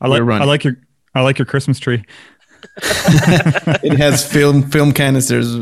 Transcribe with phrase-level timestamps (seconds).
[0.00, 0.76] I like I like your
[1.14, 2.04] I like your Christmas tree.
[2.82, 5.54] it has film film canisters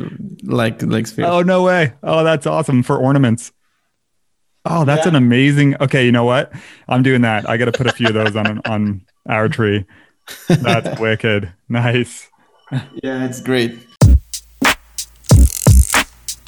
[0.44, 1.28] like like spheres.
[1.28, 1.92] Oh no way!
[2.02, 3.52] Oh, that's awesome for ornaments.
[4.64, 5.10] Oh, that's yeah.
[5.10, 5.76] an amazing.
[5.80, 6.52] Okay, you know what?
[6.88, 7.48] I'm doing that.
[7.48, 9.84] I got to put a few of those on on our tree.
[10.48, 11.52] That's wicked.
[11.68, 12.28] Nice.
[13.02, 13.78] Yeah, it's great.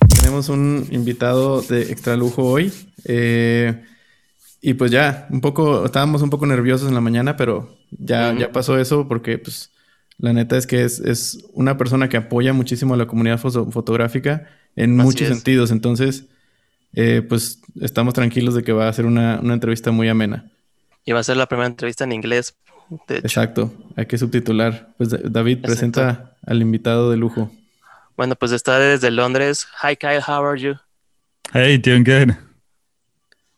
[0.08, 2.70] Tenemos un invitado de extra lujo hoy.
[3.06, 3.72] Eh,
[4.66, 8.50] y pues ya, un poco, estábamos un poco nerviosos en la mañana, pero ya, ya
[8.50, 9.70] pasó eso porque pues
[10.16, 14.48] la neta es que es, es una persona que apoya muchísimo a la comunidad fotográfica
[14.74, 15.70] en muchos sentidos.
[15.70, 16.28] Entonces,
[16.94, 20.50] eh, pues estamos tranquilos de que va a ser una, una, entrevista muy amena.
[21.04, 22.56] Y va a ser la primera entrevista en inglés.
[23.08, 24.94] Exacto, hay que subtitular.
[24.96, 27.52] Pues David, presenta al invitado de lujo.
[28.16, 29.66] Bueno, pues está desde Londres.
[29.82, 30.76] Hi Kyle, how are you?
[31.52, 32.34] Hey, doing good.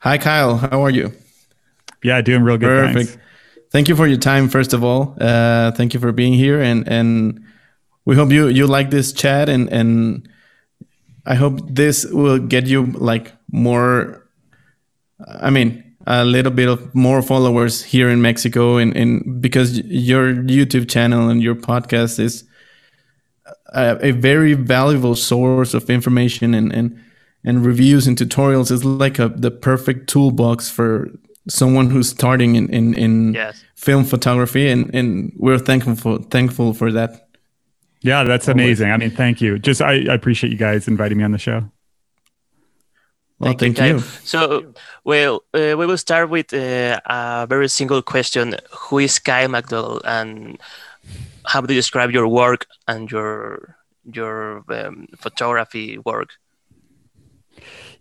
[0.01, 1.13] Hi Kyle, how are you?
[2.03, 2.69] Yeah, doing real good.
[2.69, 3.11] Perfect.
[3.11, 3.23] Thanks.
[3.71, 6.87] thank you for your time first of all uh, thank you for being here and
[6.89, 7.41] and
[8.05, 10.29] we hope you you like this chat and and
[11.27, 14.23] i hope this will get you like more
[15.43, 20.33] i mean a little bit of more followers here in mexico and, and because your
[20.33, 22.45] youtube channel and your podcast is
[23.75, 26.97] a, a very valuable source of information and and
[27.47, 31.09] and reviews and tutorials is like a the perfect toolbox for
[31.49, 33.65] someone who's starting in in, in yes.
[33.77, 37.29] film photography, and and we're thankful for thankful for that.
[38.03, 38.91] Yeah, that's amazing.
[38.91, 39.59] I mean, thank you.
[39.59, 41.71] Just I, I appreciate you guys inviting me on the show.
[43.39, 43.97] Well, thank, thank you.
[43.97, 44.01] you.
[44.25, 44.73] So,
[45.05, 50.01] well, uh, we will start with uh, a very single question: Who is Kyle McDowell,
[50.05, 50.59] and
[51.45, 56.31] how do you describe your work and your your um, photography work?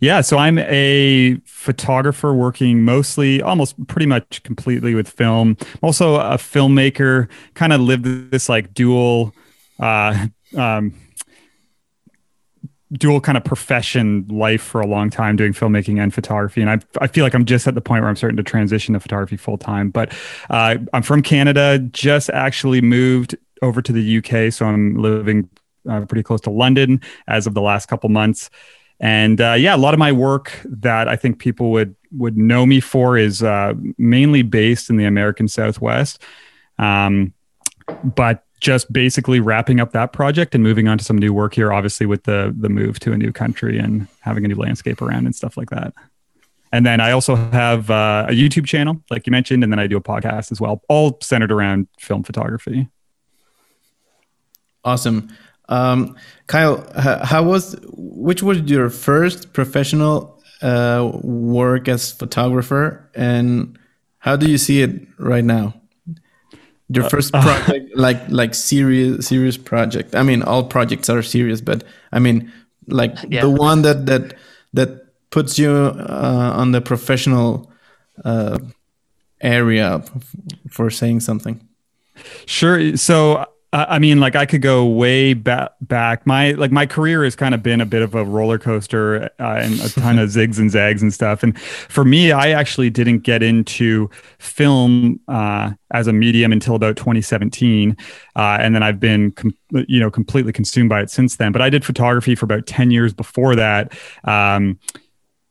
[0.00, 5.56] Yeah, so I'm a photographer working mostly, almost pretty much completely with film.
[5.60, 9.34] I'm also a filmmaker, kind of lived this like dual,
[9.80, 10.94] uh, um,
[12.92, 16.60] dual kind of profession life for a long time doing filmmaking and photography.
[16.60, 18.94] And I, I feel like I'm just at the point where I'm starting to transition
[18.94, 19.90] to photography full time.
[19.90, 20.14] But
[20.50, 24.52] uh, I'm from Canada, just actually moved over to the UK.
[24.52, 25.48] So I'm living
[25.88, 28.50] uh, pretty close to London as of the last couple months
[29.00, 32.64] and uh, yeah, a lot of my work that I think people would would know
[32.64, 36.22] me for is uh, mainly based in the American Southwest,
[36.78, 37.34] um,
[38.02, 41.72] but just basically wrapping up that project and moving on to some new work here.
[41.72, 45.26] Obviously, with the the move to a new country and having a new landscape around
[45.26, 45.92] and stuff like that.
[46.72, 49.86] And then I also have uh, a YouTube channel, like you mentioned, and then I
[49.86, 52.88] do a podcast as well, all centered around film photography.
[54.84, 55.28] Awesome.
[55.68, 56.16] Um,
[56.46, 63.78] Kyle, how was which was your first professional uh, work as photographer, and
[64.18, 65.74] how do you see it right now?
[66.88, 70.14] Your uh, first project, uh, like like serious serious project.
[70.14, 72.52] I mean, all projects are serious, but I mean,
[72.86, 73.40] like yeah.
[73.40, 74.34] the one that that
[74.72, 77.70] that puts you uh, on the professional
[78.24, 78.58] uh,
[79.40, 80.02] area
[80.70, 81.60] for saying something.
[82.46, 82.96] Sure.
[82.96, 83.44] So
[83.88, 85.72] I mean, like I could go way back.
[85.80, 89.24] Back, my like my career has kind of been a bit of a roller coaster
[89.38, 91.42] uh, and a ton of zigs and zags and stuff.
[91.42, 96.96] And for me, I actually didn't get into film uh, as a medium until about
[96.96, 97.96] 2017,
[98.34, 99.56] uh, and then I've been, com-
[99.86, 101.52] you know, completely consumed by it since then.
[101.52, 103.92] But I did photography for about 10 years before that.
[104.24, 104.78] Um,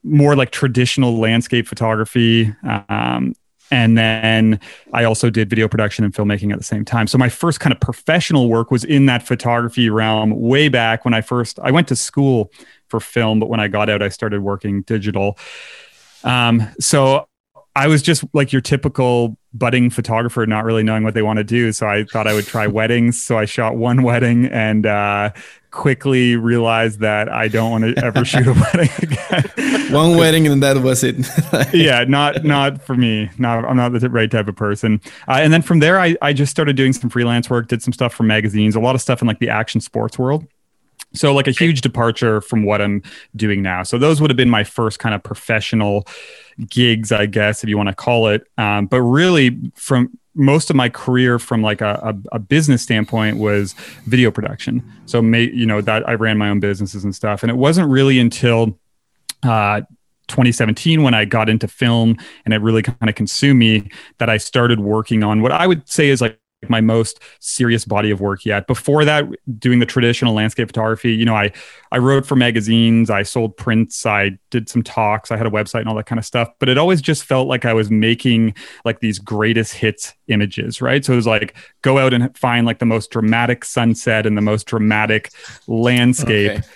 [0.03, 2.53] more like traditional landscape photography
[2.89, 3.33] um,
[3.71, 4.59] and then
[4.93, 7.07] I also did video production and filmmaking at the same time.
[7.07, 11.13] So my first kind of professional work was in that photography realm way back when
[11.13, 12.51] I first I went to school
[12.89, 15.37] for film, but when I got out, I started working digital.
[16.23, 17.27] Um, so
[17.75, 21.43] I was just like your typical budding photographer, not really knowing what they want to
[21.43, 21.71] do.
[21.71, 23.21] So I thought I would try weddings.
[23.21, 25.31] So I shot one wedding and uh,
[25.71, 29.91] quickly realized that I don't want to ever shoot a wedding again.
[29.91, 31.15] One wedding and that was it.
[31.73, 33.29] yeah, not not for me.
[33.37, 35.01] Not I'm not the right type of person.
[35.27, 37.93] Uh, and then from there, I I just started doing some freelance work, did some
[37.93, 40.47] stuff for magazines, a lot of stuff in like the action sports world.
[41.15, 43.01] So like a huge departure from what I'm
[43.35, 43.83] doing now.
[43.83, 46.07] So those would have been my first kind of professional
[46.69, 48.47] gigs, I guess, if you want to call it.
[48.57, 53.37] Um, but really, from most of my career from like a, a, a, business standpoint
[53.37, 53.73] was
[54.05, 54.83] video production.
[55.05, 57.41] So, may, you know, that I ran my own businesses and stuff.
[57.41, 58.77] And it wasn't really until
[59.43, 59.81] uh,
[60.27, 64.37] 2017 when I got into film and it really kind of consumed me that I
[64.37, 66.39] started working on what I would say is like
[66.69, 68.67] my most serious body of work yet.
[68.67, 69.25] Before that,
[69.59, 71.51] doing the traditional landscape photography, you know, I
[71.91, 75.81] I wrote for magazines, I sold prints, I did some talks, I had a website
[75.81, 76.49] and all that kind of stuff.
[76.59, 81.03] But it always just felt like I was making like these greatest hits images, right?
[81.03, 84.41] So it was like go out and find like the most dramatic sunset and the
[84.41, 85.31] most dramatic
[85.67, 86.51] landscape.
[86.51, 86.67] Okay.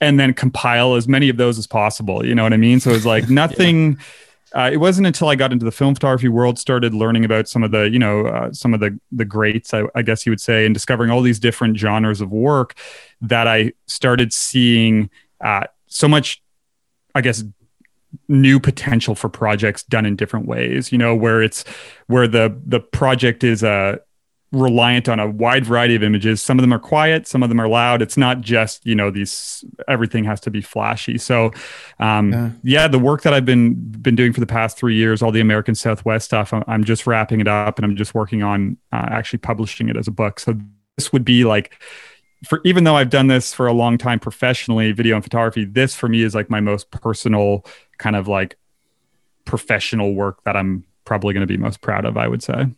[0.00, 2.24] And then compile as many of those as possible.
[2.24, 2.78] You know what I mean?
[2.78, 3.92] So it was like nothing.
[3.92, 4.02] yeah
[4.54, 7.62] uh, it wasn't until I got into the film photography world, started learning about some
[7.62, 10.40] of the, you know, uh, some of the the greats, I, I, guess you would
[10.40, 12.74] say, and discovering all these different genres of work,
[13.20, 15.10] that I started seeing
[15.40, 16.42] uh, so much,
[17.14, 17.44] I guess,
[18.28, 20.92] new potential for projects done in different ways.
[20.92, 21.64] You know, where it's
[22.06, 24.00] where the the project is a
[24.50, 26.42] reliant on a wide variety of images.
[26.42, 28.00] Some of them are quiet, some of them are loud.
[28.00, 31.18] It's not just you know these everything has to be flashy.
[31.18, 31.52] So,
[31.98, 32.50] um, yeah.
[32.62, 32.88] yeah.
[32.88, 35.74] the work that I've been been doing for the past three years, all the American
[35.74, 39.88] Southwest stuff, I'm just wrapping it up and I'm just working on uh, actually publishing
[39.88, 40.40] it as a book.
[40.40, 40.54] So
[40.96, 41.80] this would be like.
[42.46, 45.96] For even though I've done this for a long time professionally, video and photography, this
[45.96, 47.66] for me is like my most personal
[47.98, 48.56] kind of like
[49.44, 52.16] professional work that I'm probably going to be most proud of.
[52.16, 52.68] I would say.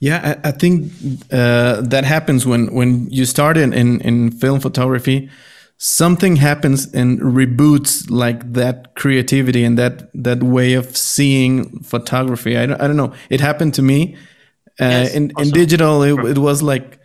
[0.00, 0.92] Yeah, I, I think
[1.32, 5.30] uh, that happens when when you start in, in, in film photography.
[5.76, 12.56] Something happens and reboots like that creativity and that that way of seeing photography.
[12.56, 13.12] I don't, I don't know.
[13.28, 14.14] It happened to me.
[14.80, 17.00] Uh, yes, in in digital, it, it was like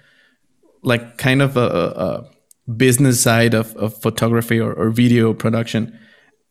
[0.83, 2.29] like kind of a, a
[2.77, 5.97] business side of, of photography or, or video production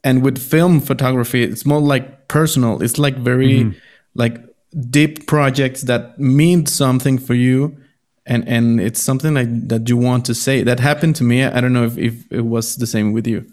[0.05, 3.79] and with film photography it's more like personal it's like very mm-hmm.
[4.15, 4.43] like
[4.91, 7.77] deep projects that mean something for you
[8.27, 11.61] and and it's something like that you want to say that happened to me i
[11.61, 13.47] don't know if, if it was the same with you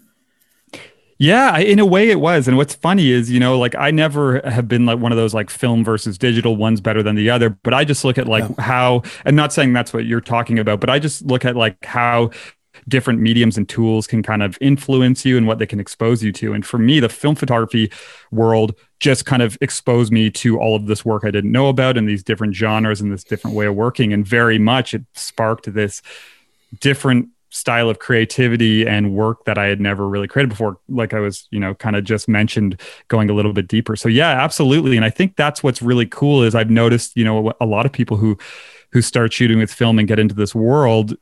[1.18, 2.46] yeah, in a way it was.
[2.46, 5.32] And what's funny is, you know, like I never have been like one of those
[5.32, 7.50] like film versus digital, one's better than the other.
[7.50, 8.62] But I just look at like yeah.
[8.62, 11.82] how, and not saying that's what you're talking about, but I just look at like
[11.84, 12.30] how
[12.86, 16.32] different mediums and tools can kind of influence you and what they can expose you
[16.32, 16.52] to.
[16.52, 17.90] And for me, the film photography
[18.30, 21.96] world just kind of exposed me to all of this work I didn't know about
[21.96, 24.12] and these different genres and this different way of working.
[24.12, 26.02] And very much it sparked this
[26.80, 30.78] different style of creativity and work that I had never really created before.
[30.88, 33.96] Like I was, you know, kind of just mentioned going a little bit deeper.
[33.96, 34.96] So yeah, absolutely.
[34.96, 37.92] And I think that's what's really cool is I've noticed, you know, a lot of
[37.92, 38.36] people who
[38.92, 41.16] who start shooting with film and get into this world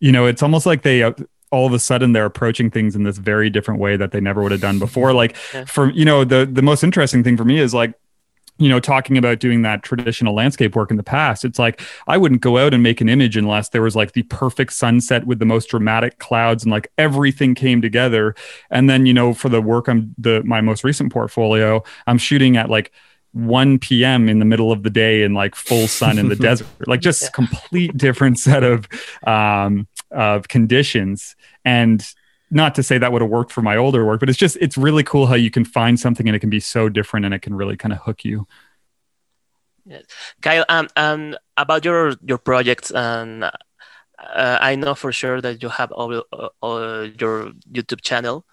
[0.00, 1.12] you know, it's almost like they
[1.52, 4.42] all of a sudden they're approaching things in this very different way that they never
[4.42, 5.12] would have done before.
[5.22, 5.66] Like yeah.
[5.66, 7.92] for you know, the the most interesting thing for me is like
[8.58, 12.16] you know, talking about doing that traditional landscape work in the past, it's like I
[12.16, 15.38] wouldn't go out and make an image unless there was like the perfect sunset with
[15.38, 18.34] the most dramatic clouds and like everything came together.
[18.70, 22.56] And then, you know, for the work I'm the my most recent portfolio, I'm shooting
[22.56, 22.92] at like
[23.32, 24.28] 1 p.m.
[24.28, 27.22] in the middle of the day in like full sun in the desert, like just
[27.22, 27.30] yeah.
[27.30, 28.86] complete different set of
[29.26, 31.36] um, of conditions.
[31.64, 32.04] And
[32.50, 34.76] not to say that would have worked for my older work, but it's just it's
[34.76, 37.40] really cool how you can find something and it can be so different and it
[37.40, 38.46] can really kind of hook you.
[39.86, 40.04] Yes.
[40.42, 45.68] Kyle, um, um, about your your projects, and uh, I know for sure that you
[45.68, 46.22] have all,
[46.60, 48.44] all your YouTube channel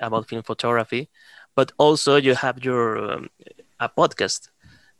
[0.00, 1.08] about film photography,
[1.54, 3.30] but also you have your um,
[3.80, 4.50] a podcast,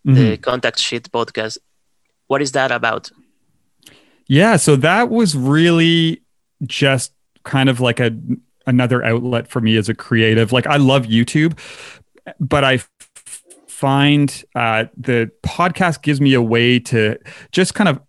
[0.07, 0.15] mm-hmm.
[0.15, 1.59] the Contact Sheet podcast.
[2.29, 3.11] What is that about?
[4.27, 6.23] Yeah, so that was really
[6.63, 7.13] just
[7.45, 8.17] kind of like a
[8.67, 10.53] another outlet for me as a creative.
[10.53, 11.59] Like I love YouTube,
[12.41, 12.81] but I
[13.69, 17.19] find uh, the podcast gives me a way to
[17.53, 18.01] just kind of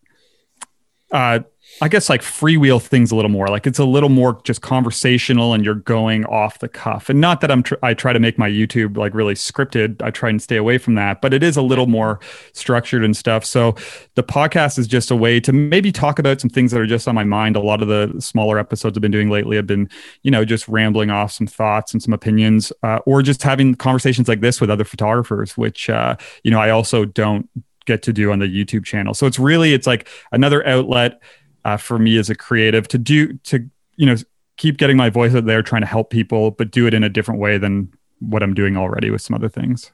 [1.12, 1.40] uh,
[1.82, 3.48] I guess like freewheel things a little more.
[3.48, 7.10] Like it's a little more just conversational and you're going off the cuff.
[7.10, 10.02] And not that I'm tr- I try to make my YouTube like really scripted.
[10.02, 12.22] I try and stay away from that, but it is a little more
[12.54, 13.44] structured and stuff.
[13.44, 13.76] So
[14.16, 17.10] the podcast is just a way to maybe talk about some things that are just
[17.10, 17.58] on my mind.
[17.58, 19.90] A lot of the smaller episodes I've been doing lately have been,
[20.24, 24.30] you know, just rambling off some thoughts and some opinions, uh, or just having conversations
[24.30, 27.50] like this with other photographers, which uh, you know I also don't
[27.86, 29.14] get to do on the YouTube channel.
[29.14, 31.22] So it's really it's like another outlet
[31.66, 33.68] uh, for me as a creative to do to
[33.98, 34.16] you know
[34.58, 37.10] keep getting my voice out there, trying to help people, but do it in a
[37.10, 39.92] different way than what I'm doing already with some other things.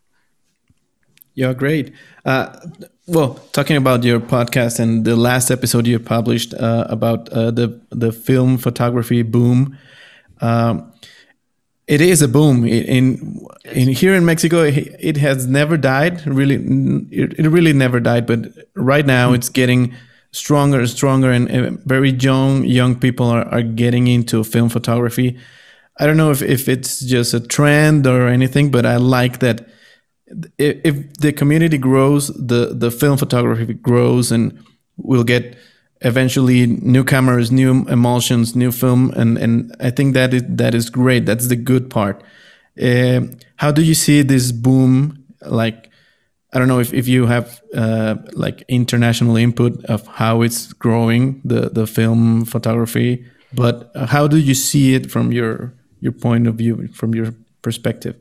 [1.34, 1.94] Yeah, great.
[2.26, 2.56] Uh,
[3.08, 7.82] well, talking about your podcast and the last episode you published uh, about uh, the
[7.90, 9.78] the film photography boom,
[10.42, 10.92] um,
[11.88, 14.64] it is a boom in in here in Mexico.
[14.64, 16.26] It has never died.
[16.28, 16.56] Really,
[17.12, 18.28] it, it really never died.
[18.28, 19.36] But right now, mm-hmm.
[19.36, 19.96] it's getting
[20.32, 25.38] stronger and stronger and, very young young people are, are getting into film photography
[26.00, 29.68] i don't know if, if it's just a trend or anything but i like that
[30.58, 34.58] if, if the community grows, the the film photography grows, and
[34.98, 35.58] we'll get
[36.02, 40.90] eventually new cameras, new emulsions, new film, and and I think that is that is
[40.90, 41.26] great.
[41.26, 42.24] That's the good part.
[42.82, 43.22] Uh,
[43.58, 45.26] how do you see this boom?
[45.46, 45.90] Like,
[46.54, 51.42] I don't know if, if you have uh, like international input of how it's growing
[51.46, 56.56] the the film photography, but how do you see it from your your point of
[56.56, 58.16] view, from your perspective?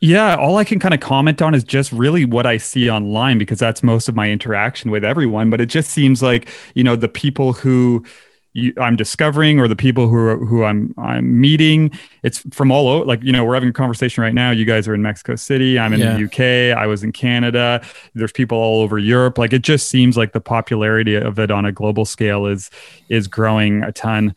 [0.00, 3.38] Yeah, all I can kind of comment on is just really what I see online
[3.38, 5.48] because that's most of my interaction with everyone.
[5.48, 8.04] But it just seems like you know the people who
[8.54, 11.90] you, I'm discovering or the people who are, who I'm I'm meeting.
[12.22, 13.04] It's from all over.
[13.04, 14.50] Like you know, we're having a conversation right now.
[14.50, 15.78] You guys are in Mexico City.
[15.78, 16.16] I'm in yeah.
[16.16, 16.76] the UK.
[16.76, 17.82] I was in Canada.
[18.14, 19.38] There's people all over Europe.
[19.38, 22.70] Like it just seems like the popularity of it on a global scale is
[23.08, 24.34] is growing a ton.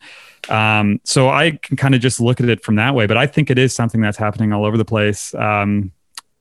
[0.48, 3.26] Um, so I can kind of just look at it from that way, but I
[3.26, 5.34] think it is something that's happening all over the place.
[5.34, 5.92] Um,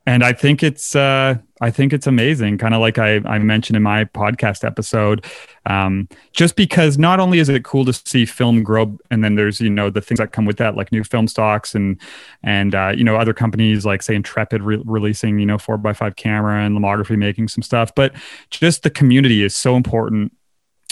[0.06, 3.76] and I think it's uh, I think it's amazing, kind of like I, I mentioned
[3.76, 5.26] in my podcast episode.
[5.66, 9.60] Um, just because not only is it cool to see film grow, and then there's
[9.60, 12.00] you know the things that come with that, like new film stocks and
[12.44, 15.92] and uh, you know other companies like say Intrepid re- releasing you know four by
[15.92, 18.14] five camera and Lomography making some stuff, but
[18.52, 20.38] just the community is so important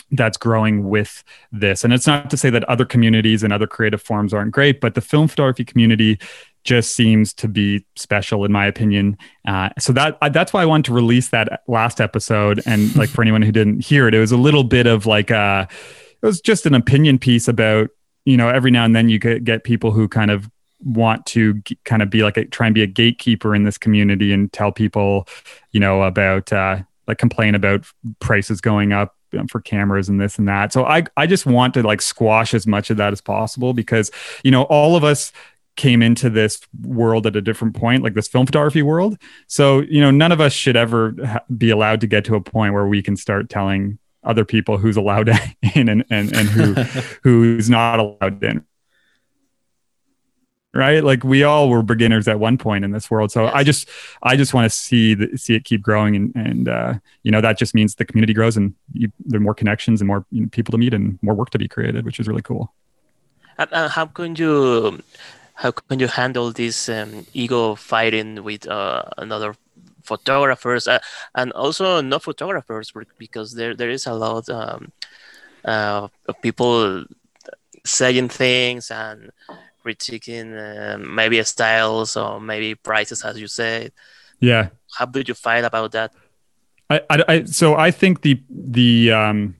[0.10, 1.84] that's growing with this.
[1.84, 4.96] And it's not to say that other communities and other creative forms aren't great, but
[4.96, 6.20] the film photography community
[6.64, 9.18] just seems to be special in my opinion.
[9.48, 12.62] Uh, so that that's why I wanted to release that last episode.
[12.66, 15.30] And like for anyone who didn't hear it, it was a little bit of like
[15.30, 15.66] a, uh,
[16.22, 17.90] it was just an opinion piece about
[18.26, 21.56] you know every now and then you get, get people who kind of want to
[21.62, 24.52] g- kind of be like a, try and be a gatekeeper in this community and
[24.54, 25.28] tell people
[25.72, 26.78] you know about uh,
[27.08, 27.86] like complain about
[28.20, 29.16] prices going up
[29.50, 30.72] for cameras and this and that.
[30.72, 34.12] So I I just want to like squash as much of that as possible because
[34.44, 35.32] you know all of us
[35.76, 39.18] came into this world at a different point like this film photography world.
[39.48, 42.42] So you know none of us should ever ha- be allowed to get to a
[42.42, 45.30] point where we can start telling other people who's allowed
[45.76, 46.74] in and and, and who
[47.24, 48.66] who's not allowed in.
[50.76, 51.04] Right?
[51.04, 53.32] Like we all were beginners at one point in this world.
[53.32, 53.54] So yes.
[53.56, 53.90] i just
[54.24, 57.42] i just want to see the, see it keep growing and and uh, you know
[57.42, 60.42] that just means the community grows and you, there are more connections and more you
[60.42, 62.74] know, people to meet and more work to be created which is really cool.
[63.58, 65.04] And, uh, how can you
[65.56, 69.56] how can you handle this um, ego fighting with uh, another
[70.04, 71.00] photographers uh,
[71.36, 74.92] and also no photographers because there there is a lot um,
[75.66, 77.06] uh, of people
[77.86, 79.32] saying things and
[79.86, 83.92] critiquing uh, maybe styles or maybe prices, as you said.
[84.40, 84.70] Yeah.
[84.98, 86.14] How did you fight about that?
[86.90, 89.56] I, I, I so I think the the um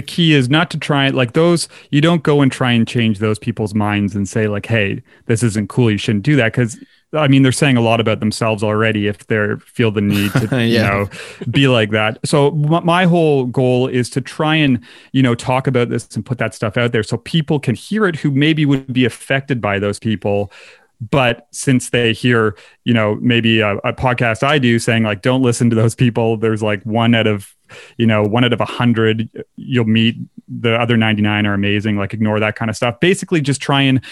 [0.00, 2.88] the key is not to try it like those you don't go and try and
[2.88, 6.52] change those people's minds and say like hey this isn't cool you shouldn't do that
[6.52, 6.78] because
[7.12, 10.48] I mean, they're saying a lot about themselves already if they feel the need to,
[10.52, 10.64] yeah.
[10.64, 11.08] you know,
[11.50, 12.18] be like that.
[12.24, 14.80] So my whole goal is to try and,
[15.12, 18.06] you know, talk about this and put that stuff out there so people can hear
[18.06, 20.52] it who maybe would be affected by those people.
[21.00, 25.42] But since they hear, you know, maybe a, a podcast I do saying like, don't
[25.42, 26.36] listen to those people.
[26.36, 27.54] There's like one out of,
[27.96, 30.16] you know, one out of a hundred you'll meet.
[30.48, 31.96] The other 99 are amazing.
[31.96, 33.00] Like ignore that kind of stuff.
[33.00, 34.04] Basically, just try and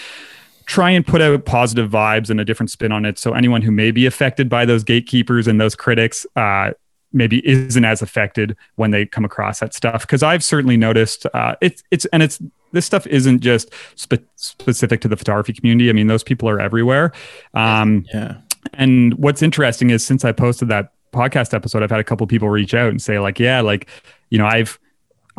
[0.65, 3.17] try and put out positive vibes and a different spin on it.
[3.17, 6.71] So anyone who may be affected by those gatekeepers and those critics, uh,
[7.11, 10.01] maybe isn't as affected when they come across that stuff.
[10.01, 12.39] Because I've certainly noticed uh, it's it's and it's
[12.71, 15.89] this stuff isn't just spe- specific to the photography community.
[15.89, 17.11] I mean, those people are everywhere.
[17.53, 18.37] Um, yeah.
[18.73, 22.49] And what's interesting is since I posted that podcast episode, I've had a couple people
[22.49, 23.87] reach out and say like, yeah, like
[24.29, 24.79] you know, I've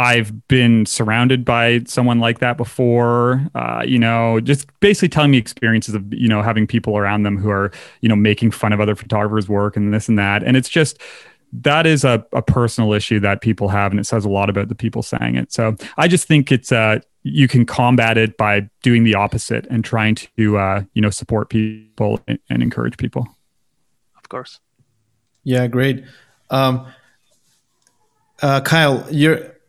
[0.00, 3.46] I've been surrounded by someone like that before.
[3.54, 7.36] Uh, you know, just basically telling me experiences of you know having people around them
[7.36, 7.70] who are
[8.00, 10.42] you know making fun of other photographers' work and this and that.
[10.42, 10.98] And it's just
[11.52, 14.68] that is a, a personal issue that people have, and it says a lot about
[14.68, 15.52] the people saying it.
[15.52, 19.84] So I just think it's uh, you can combat it by doing the opposite and
[19.84, 23.26] trying to uh, you know support people and, and encourage people.
[24.16, 24.60] Of course.
[25.44, 26.04] Yeah, great.
[26.50, 26.86] Um,
[28.42, 29.60] uh, Kyle, you're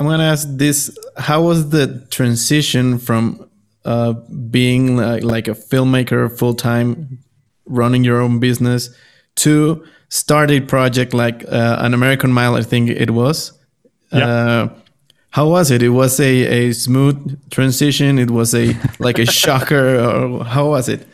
[0.00, 3.50] I'm gonna ask this: How was the transition from
[3.84, 7.18] uh, being like, like a filmmaker full time,
[7.66, 8.88] running your own business,
[9.36, 12.54] to start a project like uh, an American Mile?
[12.54, 13.52] I think it was.
[14.12, 14.26] Yeah.
[14.26, 14.68] Uh,
[15.30, 15.82] how was it?
[15.82, 18.18] It was a, a smooth transition.
[18.18, 19.98] It was a like a shocker.
[19.98, 21.06] Or how was it?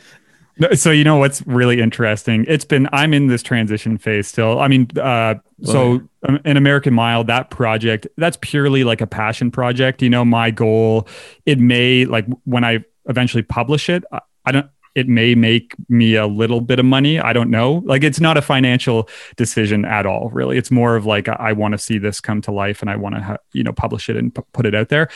[0.74, 2.46] So you know what's really interesting?
[2.48, 4.58] It's been I'm in this transition phase still.
[4.58, 9.50] I mean, uh, so um, an American Mile, that project, that's purely like a passion
[9.50, 10.00] project.
[10.00, 11.08] You know, my goal,
[11.44, 14.66] it may like when I eventually publish it, I, I don't.
[14.96, 17.20] It may make me a little bit of money.
[17.20, 17.82] I don't know.
[17.84, 20.56] Like it's not a financial decision at all, really.
[20.56, 23.14] It's more of like I want to see this come to life and I want
[23.16, 25.08] to you know publish it and p- put it out there.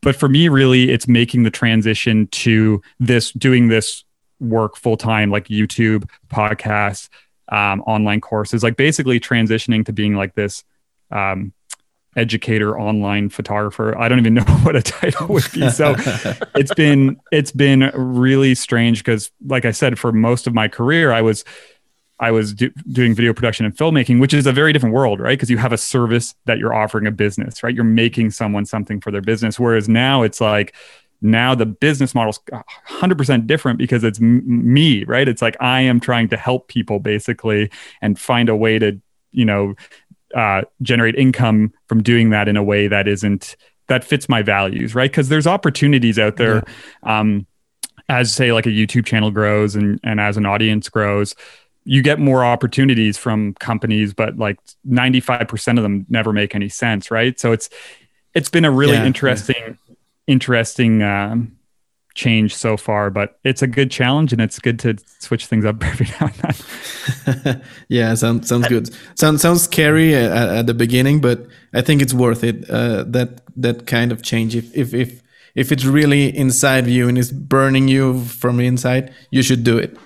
[0.00, 4.04] But for me, really, it's making the transition to this doing this
[4.38, 7.08] work full time, like YouTube, podcasts,
[7.48, 10.62] um, online courses, like basically transitioning to being like this.
[11.10, 11.52] Um,
[12.16, 13.96] educator online photographer.
[13.98, 15.70] I don't even know what a title would be.
[15.70, 15.94] So
[16.54, 21.12] it's been it's been really strange because like i said for most of my career
[21.12, 21.44] i was
[22.20, 25.38] i was do, doing video production and filmmaking which is a very different world right?
[25.38, 27.74] Because you have a service that you're offering a business right?
[27.74, 29.58] You're making someone something for their business.
[29.58, 30.74] Whereas now it's like
[31.22, 32.38] now the business model's
[32.88, 35.28] 100% different because it's m- me right?
[35.28, 39.00] It's like i am trying to help people basically and find a way to
[39.32, 39.74] you know
[40.34, 43.56] uh, generate income from doing that in a way that isn't
[43.88, 45.10] that fits my values, right?
[45.10, 46.62] Because there's opportunities out there.
[47.04, 47.20] Yeah.
[47.20, 47.46] Um,
[48.08, 51.34] as say like a YouTube channel grows and and as an audience grows,
[51.84, 57.10] you get more opportunities from companies, but like 95% of them never make any sense,
[57.10, 57.38] right?
[57.38, 57.70] So it's
[58.34, 59.56] it's been a really yeah, interesting
[59.88, 59.94] yeah.
[60.26, 61.56] interesting um,
[62.14, 65.84] change so far, but it's a good challenge and it's good to switch things up
[65.84, 66.54] every now and
[67.44, 67.62] then.
[67.88, 68.90] yeah, sounds sounds good.
[69.18, 72.68] Sounds sounds scary at, at, the beginning, but I think it's worth it.
[72.70, 75.22] Uh, that that kind of change, if if if
[75.54, 79.78] if it's really inside you and is burning you from the inside, you should do
[79.78, 79.96] it.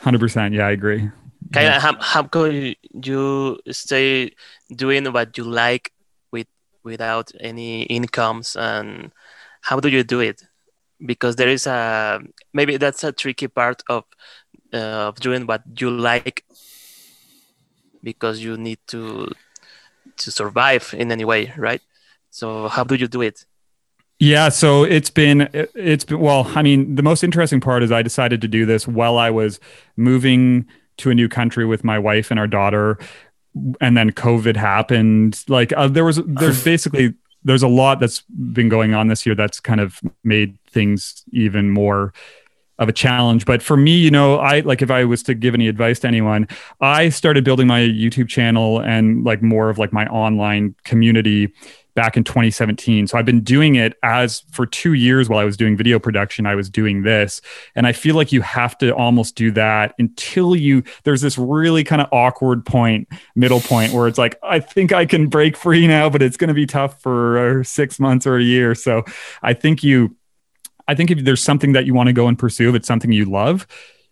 [0.00, 0.54] Hundred percent.
[0.54, 1.10] Yeah, I agree.
[1.52, 1.80] Kind yeah.
[1.80, 4.32] how how can you stay
[4.74, 5.92] doing what you like
[6.30, 6.46] with
[6.84, 9.10] without any incomes and
[9.62, 10.42] how do you do it?
[11.04, 12.20] Because there is a
[12.52, 14.04] maybe that's a tricky part of
[14.72, 16.44] uh, of doing what you like
[18.02, 19.30] because you need to
[20.16, 21.82] to survive in any way right?
[22.30, 23.44] So how do you do it?
[24.18, 28.02] Yeah so it's been it's been well i mean the most interesting part is i
[28.02, 29.58] decided to do this while i was
[29.96, 30.66] moving
[30.98, 32.98] to a new country with my wife and our daughter
[33.80, 35.42] and then covid happened.
[35.48, 39.34] Like uh, there was there's basically there's a lot that's been going on this year
[39.34, 42.12] that's kind of made things even more
[42.78, 43.44] of a challenge.
[43.44, 46.08] But for me, you know, I like if I was to give any advice to
[46.08, 46.48] anyone,
[46.80, 51.52] I started building my YouTube channel and like more of like my online community
[51.94, 53.06] back in 2017.
[53.06, 56.46] So I've been doing it as for two years while I was doing video production,
[56.46, 57.40] I was doing this.
[57.74, 61.84] And I feel like you have to almost do that until you, there's this really
[61.84, 65.86] kind of awkward point, middle point where it's like, I think I can break free
[65.86, 68.74] now, but it's going to be tough for uh, six months or a year.
[68.74, 69.04] So
[69.42, 70.16] I think you,
[70.90, 73.12] I think if there's something that you want to go and pursue, if it's something
[73.12, 73.64] you love,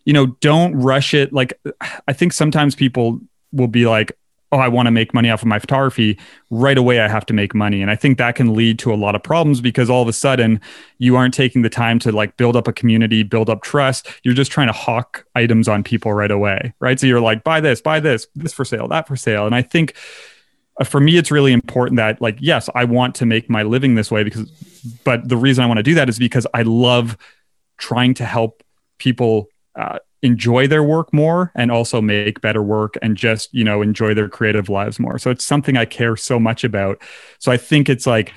[0.04, 1.32] you know, don't rush it.
[1.32, 1.60] Like,
[2.06, 3.18] I think sometimes people
[3.52, 4.12] will be like,
[4.52, 6.18] oh, I want to make money off of my photography,
[6.50, 7.82] right away I have to make money.
[7.82, 10.12] And I think that can lead to a lot of problems because all of a
[10.12, 10.60] sudden
[10.98, 14.08] you aren't taking the time to like build up a community, build up trust.
[14.22, 16.72] You're just trying to hawk items on people right away.
[16.78, 16.98] Right.
[16.98, 19.46] So you're like, buy this, buy this, this for sale, that for sale.
[19.46, 19.94] And I think
[20.86, 24.10] for me, it's really important that like, yes, I want to make my living this
[24.10, 24.48] way because,
[25.04, 27.16] but the reason I want to do that is because I love
[27.78, 28.62] trying to help
[28.98, 33.82] people uh, enjoy their work more and also make better work and just you know
[33.82, 35.18] enjoy their creative lives more.
[35.18, 37.00] So it's something i care so much about.
[37.38, 38.32] So i think it's like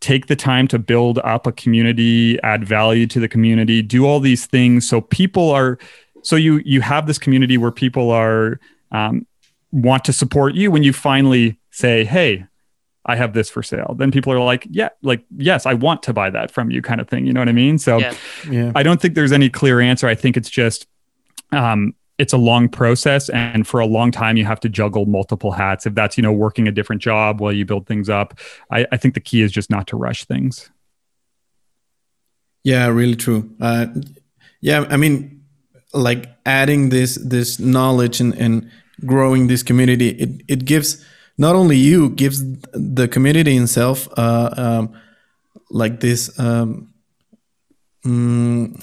[0.00, 4.20] take the time to build up a community add value to the community do all
[4.20, 5.78] these things so people are
[6.22, 8.60] so you you have this community where people are
[8.92, 9.26] um,
[9.72, 12.46] want to support you when you finally say hey
[13.08, 13.94] I have this for sale.
[13.96, 17.00] Then people are like, yeah, like, yes, I want to buy that from you kind
[17.00, 17.24] of thing.
[17.24, 17.78] You know what I mean?
[17.78, 18.14] So yeah.
[18.50, 18.72] Yeah.
[18.74, 20.08] I don't think there's any clear answer.
[20.08, 20.88] I think it's just
[21.52, 25.52] um, it's a long process and for a long time you have to juggle multiple
[25.52, 28.38] hats if that's you know working a different job while you build things up
[28.70, 30.70] i, I think the key is just not to rush things
[32.64, 33.86] yeah really true uh,
[34.60, 35.44] yeah i mean
[35.92, 38.70] like adding this this knowledge and, and
[39.04, 41.04] growing this community it, it gives
[41.38, 45.00] not only you gives the community itself uh, um,
[45.70, 46.92] like this um,
[48.04, 48.82] mm,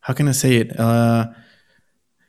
[0.00, 0.78] how can i say it?
[0.78, 1.26] Uh,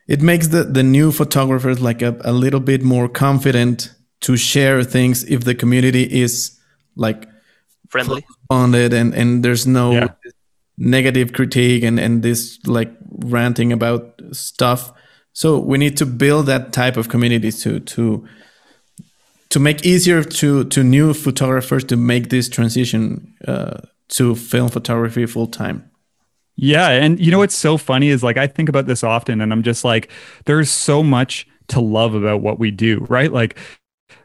[0.07, 4.83] it makes the, the new photographers like a, a little bit more confident to share
[4.83, 6.57] things if the community is
[6.95, 7.27] like
[7.89, 8.25] friendly.
[8.49, 10.07] bonded and and there's no yeah.
[10.77, 12.91] negative critique and and this like
[13.25, 14.91] ranting about stuff.
[15.33, 18.27] So we need to build that type of community to to
[19.57, 25.25] to make easier to to new photographers to make this transition uh, to film photography
[25.25, 25.89] full time
[26.57, 26.89] yeah.
[26.89, 29.63] And you know what's so funny is like I think about this often and I'm
[29.63, 30.09] just like,
[30.45, 33.31] there's so much to love about what we do, right?
[33.31, 33.59] Like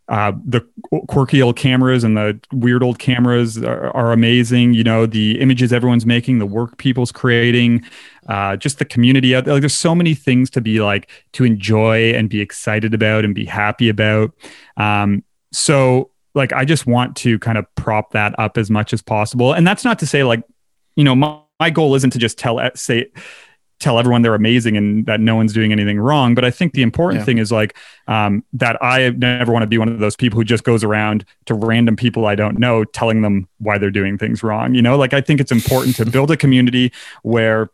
[0.09, 0.61] uh, the
[1.09, 4.75] quirky old cameras and the weird old cameras are, are, amazing.
[4.75, 7.85] You know, the images everyone's making, the work people's creating,
[8.29, 9.55] uh, just the community out there.
[9.55, 13.35] Like, there's so many things to be like to enjoy and be excited about and
[13.35, 14.33] be happy about.
[14.77, 19.03] Um, so, like, I just want to kind of prop that up as much as
[19.03, 19.53] possible.
[19.53, 20.43] And that's not to say like,
[20.97, 23.07] you know, my, my goal isn't to just tell say
[23.83, 26.35] tell everyone they're amazing and that no one's doing anything wrong.
[26.35, 27.25] But I think the important yeah.
[27.25, 30.45] thing is like um, that I never want to be one of those people who
[30.45, 34.43] just goes around to random people I don't know telling them why they're doing things
[34.43, 34.75] wrong.
[34.75, 36.93] You know, like I think it's important to build a community
[37.23, 37.71] where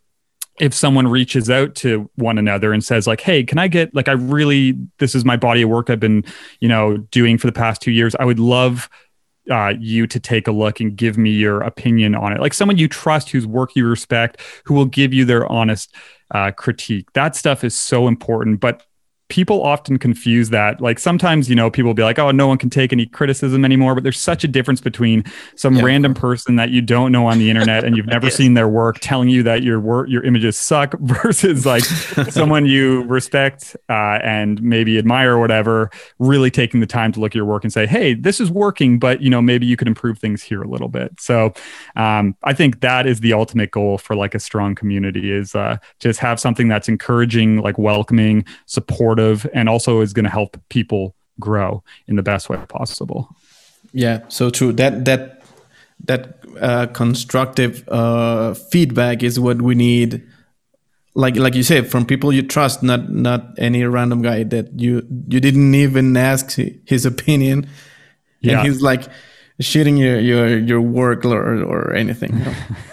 [0.59, 4.09] if someone reaches out to one another and says like hey can i get like
[4.09, 6.25] i really this is my body of work i've been
[6.59, 8.91] you know doing for the past two years i would love
[9.51, 12.41] uh, you to take a look and give me your opinion on it.
[12.41, 15.95] Like someone you trust, whose work you respect, who will give you their honest
[16.33, 17.13] uh, critique.
[17.15, 18.61] That stuff is so important.
[18.61, 18.83] But
[19.29, 20.81] people often confuse that.
[20.81, 23.65] Like sometimes, you know, people will be like, oh, no one can take any criticism
[23.65, 23.95] anymore.
[23.95, 25.23] But there's such a difference between
[25.55, 25.83] some yeah.
[25.83, 28.37] random person that you don't know on the internet and you've never yes.
[28.37, 31.85] seen their work telling you that your work, your images suck versus like
[32.31, 37.33] someone you respect uh, and maybe admire or whatever, really taking the time to look
[37.33, 39.89] at your work and say, hey, this is working, but, you know, maybe you could
[39.89, 41.13] improve things here a little bit.
[41.21, 41.53] So
[41.97, 45.77] um, I think that is the ultimate goal for like a strong community is uh,
[45.99, 50.57] just have something that's encouraging, like welcoming, supportive supportive and also is going to help
[50.69, 53.29] people grow in the best way possible.
[53.93, 54.73] Yeah so true.
[54.73, 55.43] That that
[56.05, 60.23] that uh, constructive uh, feedback is what we need.
[61.15, 65.07] Like like you said from people you trust not not any random guy that you
[65.29, 67.67] you didn't even ask his opinion.
[68.41, 68.59] Yeah.
[68.59, 69.09] and he's like
[69.61, 72.41] shooting your your your work or or anything.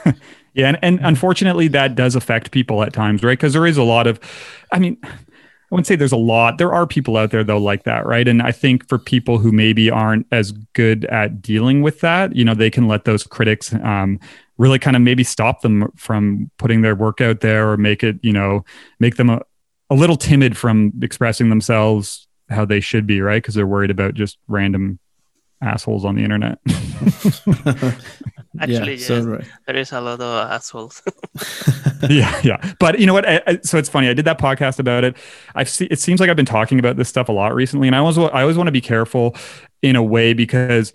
[0.56, 3.38] Yeah and, and unfortunately that does affect people at times right?
[3.38, 4.20] Because there is a lot of
[4.72, 4.96] i mean
[5.76, 6.58] wouldn't say there's a lot.
[6.58, 8.28] There are people out there though like that, right?
[8.28, 12.46] And I think for people who maybe aren't as good at dealing with that, you
[12.46, 14.18] know, they can let those critics um,
[14.58, 18.18] really kind of maybe stop them from putting their work out there or make it,
[18.24, 18.64] you know,
[19.00, 19.42] make them a,
[19.90, 23.42] a little timid from expressing themselves how they should be, right?
[23.42, 24.98] Because they're worried about just random
[25.62, 26.58] assholes on the internet.
[28.60, 29.46] Actually, yeah, yes, so right.
[29.66, 31.02] there is a lot of assholes.
[32.10, 32.74] yeah, yeah.
[32.80, 33.28] But you know what?
[33.28, 34.08] I, I, so it's funny.
[34.08, 35.18] I did that podcast about it.
[35.56, 35.88] I've seen.
[35.92, 38.18] It seems like I've been talking about this stuff a lot recently, and I always,
[38.18, 39.36] I always want to be careful
[39.82, 40.94] in a way because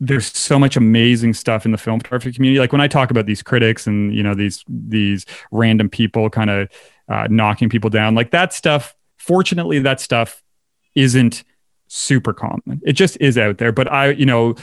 [0.00, 2.60] there's so much amazing stuff in the film photography community.
[2.60, 6.50] Like when I talk about these critics and you know these these random people kind
[6.50, 6.68] of
[7.08, 8.94] uh, knocking people down, like that stuff.
[9.16, 10.42] Fortunately, that stuff
[10.94, 11.44] isn't
[11.88, 12.80] super common.
[12.84, 13.72] It just is out there.
[13.72, 14.54] But I, you know,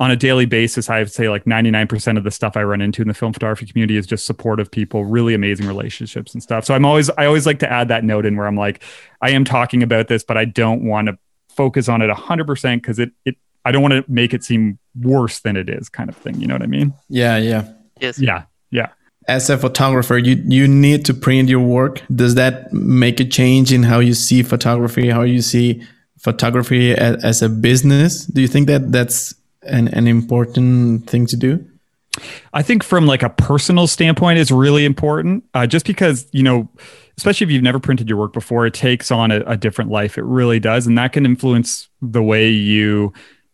[0.00, 3.02] on a daily basis, I would say like 99% of the stuff I run into
[3.02, 6.64] in the film photography community is just supportive people, really amazing relationships and stuff.
[6.64, 8.82] So I'm always, I always like to add that note in where I'm like,
[9.20, 11.18] I am talking about this, but I don't want to
[11.50, 13.36] focus on it 100% because it, it,
[13.66, 16.40] I don't want to make it seem worse than it is, kind of thing.
[16.40, 16.94] You know what I mean?
[17.10, 17.70] Yeah, yeah.
[18.00, 18.18] Yes.
[18.18, 18.88] Yeah, yeah.
[19.28, 22.02] As a photographer, you you need to print your work.
[22.12, 25.82] Does that make a change in how you see photography, how you see
[26.18, 28.24] photography as, as a business?
[28.24, 31.64] Do you think that that's an, an important thing to do?
[32.52, 35.44] I think from like a personal standpoint, it's really important.
[35.54, 36.68] Uh, just because you know,
[37.16, 40.18] especially if you've never printed your work before, it takes on a, a different life.
[40.18, 43.12] It really does, and that can influence the way you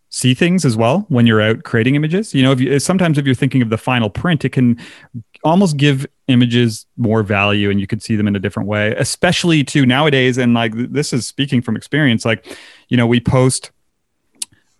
[0.08, 2.32] see things as well when you're out creating images.
[2.32, 4.78] You know, if you, sometimes if you're thinking of the final print, it can
[5.44, 9.62] almost give images more value and you can see them in a different way, especially
[9.64, 10.38] to nowadays.
[10.38, 12.46] And like this is speaking from experience, like,
[12.88, 13.72] you know, we post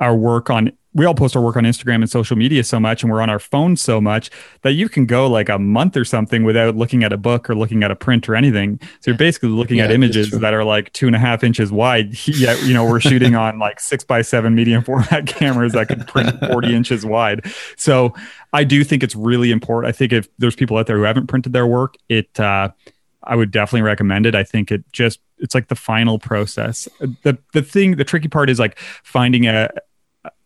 [0.01, 3.03] our work on we all post our work on Instagram and social media so much
[3.03, 4.31] and we're on our phones so much
[4.63, 7.55] that you can go like a month or something without looking at a book or
[7.55, 8.81] looking at a print or anything.
[9.01, 11.71] So you're basically looking yeah, at images that are like two and a half inches
[11.71, 12.17] wide.
[12.27, 16.09] Yet, you know, we're shooting on like six by seven medium format cameras that could
[16.09, 17.45] print 40 inches wide.
[17.77, 18.15] So
[18.55, 19.95] I do think it's really important.
[19.95, 22.71] I think if there's people out there who haven't printed their work, it, uh,
[23.23, 24.35] I would definitely recommend it.
[24.35, 26.89] I think it just it's like the final process.
[27.23, 29.69] The the thing the tricky part is like finding a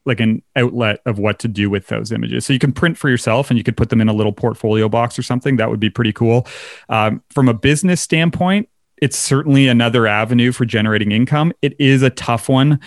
[0.06, 2.46] like an outlet of what to do with those images.
[2.46, 4.88] So you can print for yourself and you could put them in a little portfolio
[4.88, 5.56] box or something.
[5.56, 6.46] That would be pretty cool.
[6.88, 8.68] Um, from a business standpoint,
[9.00, 11.52] it's certainly another avenue for generating income.
[11.62, 12.80] It is a tough one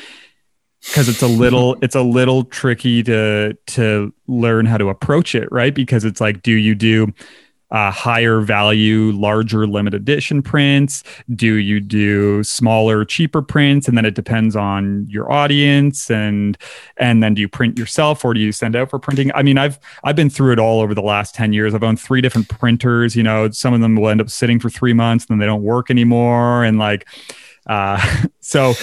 [0.85, 5.51] because it's a little it's a little tricky to to learn how to approach it,
[5.51, 5.73] right?
[5.73, 7.13] Because it's like, do you do
[7.73, 11.03] uh, higher value, larger limited edition prints?
[11.35, 13.87] Do you do smaller, cheaper prints?
[13.87, 16.57] And then it depends on your audience and
[16.97, 19.31] and then do you print yourself or do you send out for printing?
[19.33, 21.73] I mean, I've I've been through it all over the last 10 years.
[21.73, 23.15] I've owned three different printers.
[23.15, 25.47] You know, some of them will end up sitting for three months and then they
[25.47, 26.63] don't work anymore.
[26.63, 27.05] And like
[27.65, 27.99] Uh,
[28.39, 28.73] so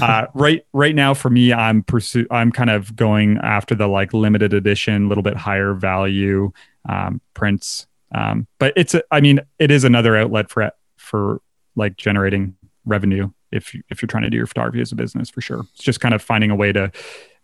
[0.00, 4.12] uh, right right now for me, I'm pursue I'm kind of going after the like
[4.12, 6.52] limited edition, little bit higher value
[6.88, 7.86] um, prints.
[8.14, 11.40] Um, but it's a, I mean it is another outlet for for
[11.76, 15.30] like generating revenue if you, if you're trying to do your photography as a business
[15.30, 15.64] for sure.
[15.74, 16.92] It's just kind of finding a way to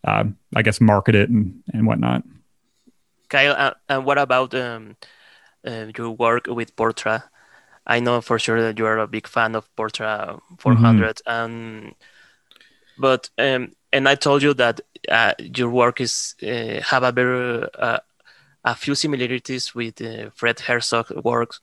[0.05, 2.23] um, I guess market it and and whatnot.
[3.29, 4.97] Kyle, uh, and what about um,
[5.67, 7.23] uh, your work with Portra?
[7.87, 11.31] I know for sure that you are a big fan of Portra 400, mm-hmm.
[11.31, 11.95] um,
[12.99, 17.67] but um, and I told you that uh, your work is uh, have a very
[17.79, 17.99] uh,
[18.65, 21.61] a few similarities with uh, Fred Herzog works,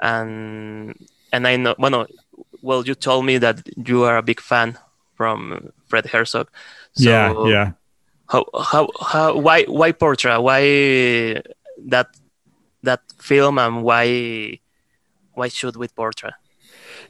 [0.00, 0.94] and
[1.32, 2.06] and I know well, no,
[2.62, 4.78] well you told me that you are a big fan
[5.14, 6.48] from Fred Herzog.
[6.92, 7.72] So yeah, yeah.
[8.28, 10.42] How how how why why Portra?
[10.42, 11.42] Why
[11.86, 12.08] that
[12.82, 14.60] that film and why
[15.34, 16.32] why shoot with Portra?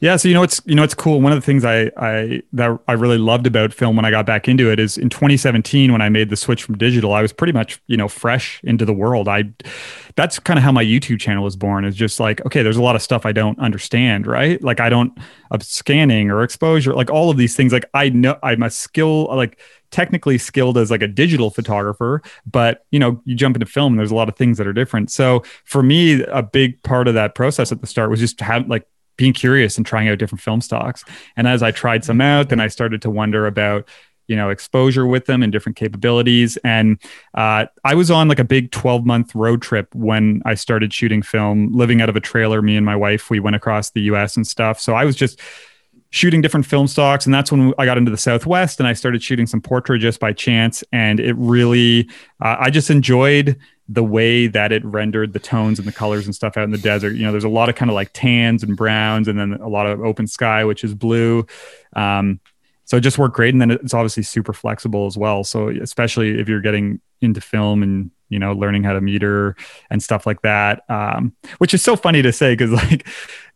[0.01, 1.19] Yeah, so you know it's you know it's cool.
[1.19, 4.25] One of the things I I that I really loved about film when I got
[4.25, 7.33] back into it is in 2017 when I made the switch from digital, I was
[7.33, 9.27] pretty much you know fresh into the world.
[9.27, 9.51] I
[10.15, 11.83] that's kind of how my YouTube channel was born.
[11.83, 14.61] Is just like okay, there's a lot of stuff I don't understand, right?
[14.63, 15.17] Like I don't
[15.51, 17.73] of scanning or exposure, like all of these things.
[17.73, 19.59] Like I know I'm a skill like
[19.91, 23.99] technically skilled as like a digital photographer, but you know, you jump into film and
[23.99, 25.11] there's a lot of things that are different.
[25.11, 28.65] So for me, a big part of that process at the start was just have
[28.69, 28.85] like
[29.19, 31.03] being curious and trying out different film stocks.
[31.35, 33.87] And as I tried some out, then I started to wonder about
[34.27, 36.55] you know exposure with them and different capabilities.
[36.63, 36.99] And
[37.33, 41.23] uh, i was on like a big 12 month road trip when i started shooting
[41.23, 44.37] film living out of a trailer me and my wife we went across the us
[44.37, 44.79] and stuff.
[44.79, 45.41] So i was just
[46.11, 47.25] shooting different film stocks.
[47.25, 50.19] And that's when i got into the southwest and i started shooting some Portra just
[50.19, 50.83] by chance.
[50.93, 52.07] And it really
[52.39, 53.57] uh, i just enjoyed
[53.91, 56.77] the way that it rendered the tones and the colors and stuff out in the
[56.77, 59.53] desert you know there's a lot of kind of like tans and browns and then
[59.53, 61.45] a lot of open sky which is blue.
[61.95, 62.39] Um,
[62.85, 63.53] so it just worked great.
[63.53, 65.43] And then it's obviously super flexible as well.
[65.43, 69.55] So especially if you're getting into film and you know, learning how to meter
[69.89, 70.89] and stuff like that.
[70.89, 73.07] Um, which is so funny to say because like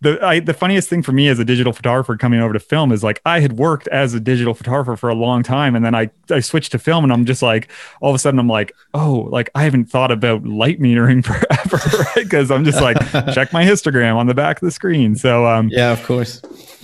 [0.01, 2.91] the I, the funniest thing for me as a digital photographer coming over to film
[2.91, 5.95] is like I had worked as a digital photographer for a long time, and then
[5.95, 8.73] I I switched to film, and I'm just like all of a sudden I'm like,
[8.93, 12.23] oh, like I haven't thought about light metering forever, right?
[12.23, 12.97] Because I'm just like
[13.33, 15.15] check my histogram on the back of the screen.
[15.15, 16.41] So um, yeah, of course.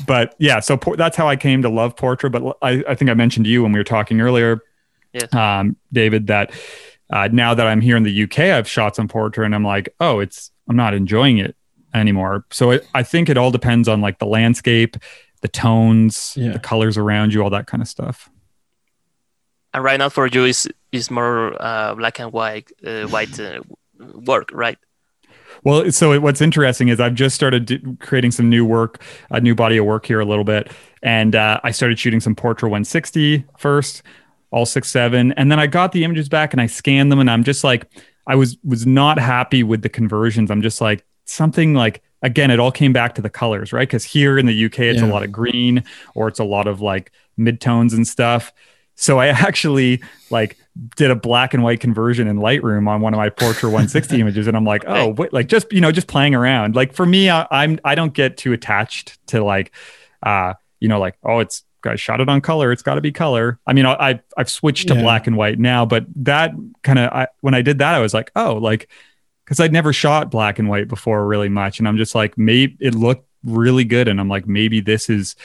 [0.07, 2.31] But yeah, so por- that's how I came to love Portra.
[2.31, 4.61] But I, I think I mentioned to you when we were talking earlier,
[5.13, 5.33] yes.
[5.33, 6.51] um, David, that
[7.09, 9.89] uh, now that I'm here in the UK, I've shot some Portra and I'm like,
[9.99, 11.55] oh, it's I'm not enjoying it
[11.93, 12.45] anymore.
[12.51, 14.97] So it, I think it all depends on like the landscape,
[15.41, 16.51] the tones, yeah.
[16.51, 18.29] the colors around you, all that kind of stuff.
[19.73, 23.61] And right now for you is is more uh, black and white uh, white uh,
[23.99, 24.77] work, right?
[25.63, 29.77] Well, so what's interesting is I've just started creating some new work, a new body
[29.77, 30.71] of work here a little bit,
[31.03, 34.03] and uh, I started shooting some Portra 160 first
[34.51, 35.31] all six seven.
[35.33, 37.89] And then i got the images back and i scanned them and i'm just like
[38.27, 40.51] i was was not happy with the conversions.
[40.51, 43.87] I'm just like something like again it all came back to the colors right?
[43.87, 45.07] Because here in the uk it's yeah.
[45.07, 45.83] a lot of green
[46.15, 48.51] or it's a lot of like midtones and stuff.
[48.95, 50.57] So i actually like
[50.95, 54.47] did a black and white conversion in lightroom on one of my portra 160 images
[54.47, 56.75] and i'm like oh wait, like just you know just playing around.
[56.75, 59.73] Like for me I, i'm i don't get too attached to like
[60.23, 62.71] uh you know like oh it's I shot it on color.
[62.71, 63.59] It's got to be color.
[63.65, 65.01] I mean, I I've switched to yeah.
[65.01, 66.51] black and white now, but that
[66.83, 68.89] kind of when I did that, I was like, oh, like
[69.45, 72.77] because I'd never shot black and white before really much, and I'm just like, maybe
[72.79, 75.35] it looked really good, and I'm like, maybe this is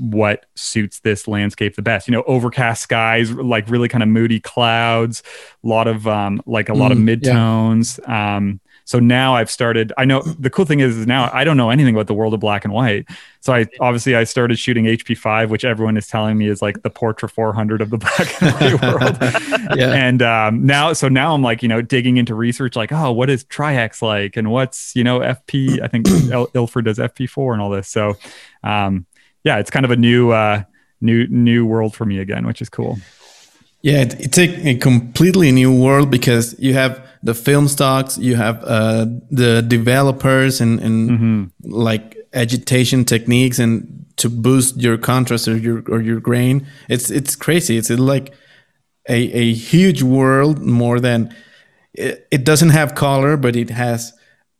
[0.00, 2.08] what suits this landscape the best.
[2.08, 5.22] You know, overcast skies, like really kind of moody clouds,
[5.62, 7.98] a lot of um, like a mm, lot of mm, midtones.
[8.00, 8.36] Yeah.
[8.36, 9.92] Um, so now I've started.
[9.96, 12.34] I know the cool thing is, is now I don't know anything about the world
[12.34, 13.06] of black and white.
[13.40, 16.90] So I obviously I started shooting HP5, which everyone is telling me is like the
[16.90, 19.18] Portra 400 of the black and white world.
[19.78, 19.92] yeah.
[19.92, 23.30] And um, now, so now I'm like, you know, digging into research, like, oh, what
[23.30, 25.80] is Tri-X like, and what's you know FP?
[25.80, 26.06] I think
[26.54, 27.88] Ilford does FP4 and all this.
[27.88, 28.14] So
[28.62, 29.06] um,
[29.44, 30.62] yeah, it's kind of a new uh,
[31.00, 32.98] new new world for me again, which is cool.
[33.80, 38.62] Yeah, it's a, a completely new world because you have the film stocks, you have
[38.64, 41.44] uh, the developers and, and mm-hmm.
[41.62, 46.66] like agitation techniques and to boost your contrast or your or your grain.
[46.88, 47.78] It's it's crazy.
[47.78, 48.34] It's like
[49.08, 51.34] a, a huge world more than
[51.94, 54.12] it, it doesn't have color, but it has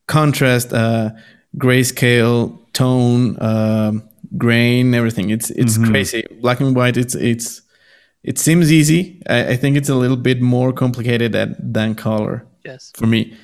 [0.07, 1.11] contrast, uh,
[1.59, 3.92] grayscale, tone, uh,
[4.38, 5.29] grain, everything.
[5.29, 5.90] It's it's mm-hmm.
[5.90, 6.24] crazy.
[6.40, 6.96] Black and white.
[6.96, 7.61] It's it's
[8.22, 9.20] it seems easy.
[9.29, 13.37] I, I, think it's a little bit more complicated than, than color yes for me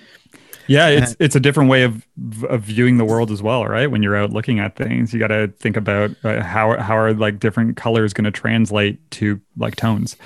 [0.66, 2.06] Yeah, it's it's a different way of
[2.48, 3.90] of viewing the world as well, right?
[3.90, 7.12] When you're out looking at things, you got to think about uh, how how are
[7.12, 10.16] like different colors going to translate to like tones.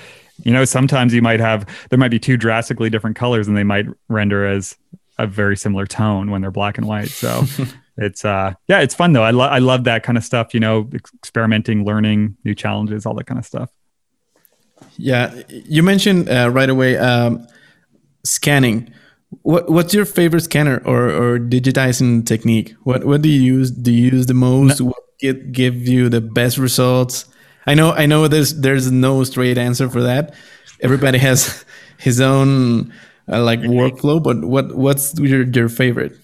[0.43, 3.63] You know, sometimes you might have there might be two drastically different colors, and they
[3.63, 4.75] might render as
[5.17, 7.09] a very similar tone when they're black and white.
[7.09, 7.45] So
[7.97, 9.23] it's uh yeah, it's fun though.
[9.23, 10.53] I love I love that kind of stuff.
[10.53, 13.71] You know, experimenting, learning new challenges, all that kind of stuff.
[14.97, 17.47] Yeah, you mentioned uh, right away um,
[18.25, 18.91] scanning.
[19.41, 22.75] What what's your favorite scanner or, or digitizing technique?
[22.83, 23.71] What what do you use?
[23.71, 24.79] Do you use the most?
[24.79, 24.87] No.
[24.87, 27.25] What give give you the best results?
[27.67, 30.33] I know I know there's there's no straight answer for that.
[30.81, 31.65] Everybody has
[31.97, 32.93] his own
[33.31, 36.17] uh, like workflow, but what what's your your favorite?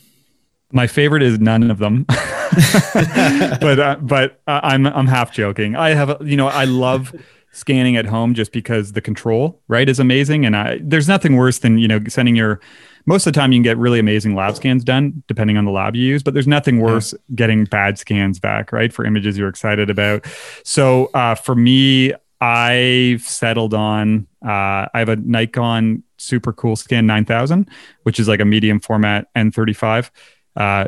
[0.74, 2.06] My favorite is none of them,
[2.94, 5.76] but uh, but uh, I'm I'm half joking.
[5.76, 7.14] I have you know I love
[7.52, 11.60] scanning at home just because the control right is amazing, and I there's nothing worse
[11.60, 12.60] than you know sending your
[13.06, 15.72] most of the time you can get really amazing lab scans done depending on the
[15.72, 17.36] lab you use but there's nothing worse yeah.
[17.36, 20.26] getting bad scans back right for images you're excited about
[20.64, 27.68] so uh, for me i've settled on uh, i have a nikon Super Coolscan 9000
[28.04, 30.12] which is like a medium format n35
[30.56, 30.88] uh,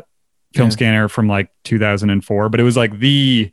[0.54, 0.70] film yeah.
[0.70, 3.50] scanner from like 2004 but it was like the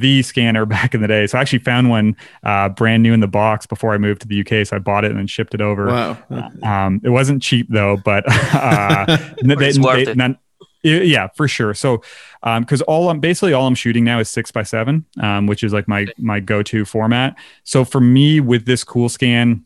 [0.00, 1.26] the scanner back in the day.
[1.26, 4.28] So I actually found one uh, brand new in the box before I moved to
[4.28, 4.66] the UK.
[4.66, 5.86] So I bought it and then shipped it over.
[5.86, 6.18] Wow.
[6.62, 10.38] Um, it wasn't cheap though, but uh, they, they, none,
[10.82, 11.74] yeah, for sure.
[11.74, 12.02] So,
[12.42, 15.64] because um, all I'm basically all I'm shooting now is six by seven, um, which
[15.64, 17.36] is like my my go to format.
[17.64, 19.62] So for me, with this Coolscan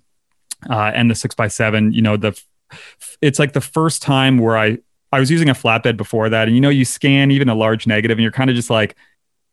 [0.69, 2.41] uh, and the six by seven, you know, the
[3.21, 4.79] it's like the first time where I
[5.13, 7.87] I was using a flatbed before that, and you know, you scan even a large
[7.87, 8.97] negative, and you're kind of just like,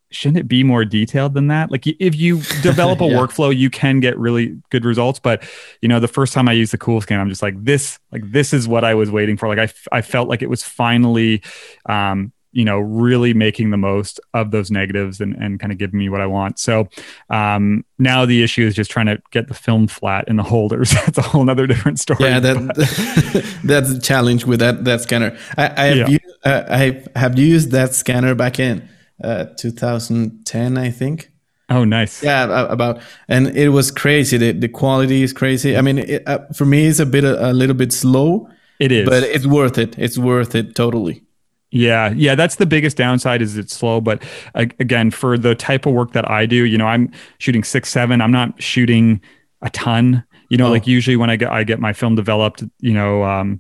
[0.10, 1.72] shouldn't it be more detailed than that?
[1.72, 3.18] Like if you develop a yeah.
[3.18, 5.20] workflow, you can get really good results.
[5.20, 5.44] But
[5.82, 8.54] you know, the first time I used the Coolscan, I'm just like this, like this
[8.54, 9.48] is what I was waiting for.
[9.48, 11.42] Like I, I felt like it was finally,
[11.88, 16.00] um, you know, really making the most of those negatives and, and kind of giving
[16.00, 16.58] me what I want.
[16.58, 16.88] So
[17.30, 20.92] um, now the issue is just trying to get the film flat in the holders.
[21.06, 22.24] That's a whole nother different story.
[22.24, 25.38] Yeah, that, that's a challenge with that that scanner.
[25.58, 26.08] I, I have yeah.
[26.08, 28.88] used, uh, I have used that scanner back in
[29.24, 31.32] uh, 2010, I think.
[31.70, 32.24] Oh, nice.
[32.24, 34.38] Yeah, about and it was crazy.
[34.38, 35.76] The, the quality is crazy.
[35.76, 38.50] I mean, it, uh, for me, it's a bit a, a, little bit slow.
[38.80, 39.98] It is, but it's worth it.
[39.98, 41.24] It's worth it totally.
[41.70, 44.00] Yeah, yeah, that's the biggest downside is it's slow.
[44.00, 47.90] But again, for the type of work that I do, you know, I'm shooting six
[47.90, 48.22] seven.
[48.22, 49.22] I'm not shooting
[49.62, 50.24] a ton.
[50.50, 50.72] You know, oh.
[50.72, 53.60] like usually when I get I get my film developed, you know, um,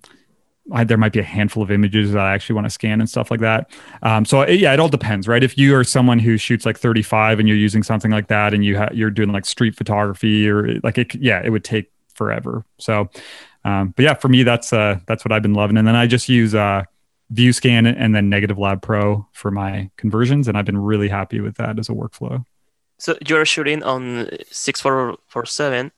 [0.71, 3.09] I, there might be a handful of images that I actually want to scan and
[3.09, 3.71] stuff like that.
[4.01, 5.43] Um, so it, yeah, it all depends, right?
[5.43, 8.65] If you are someone who shoots like 35 and you're using something like that, and
[8.65, 12.65] you ha- you're doing like street photography or like it, yeah, it would take forever.
[12.79, 13.09] So,
[13.63, 15.77] um, but yeah, for me, that's uh, that's what I've been loving.
[15.77, 16.83] And then I just use uh,
[17.33, 21.55] VueScan and then Negative Lab Pro for my conversions, and I've been really happy with
[21.57, 22.45] that as a workflow.
[22.97, 25.91] So you're shooting on six four four seven,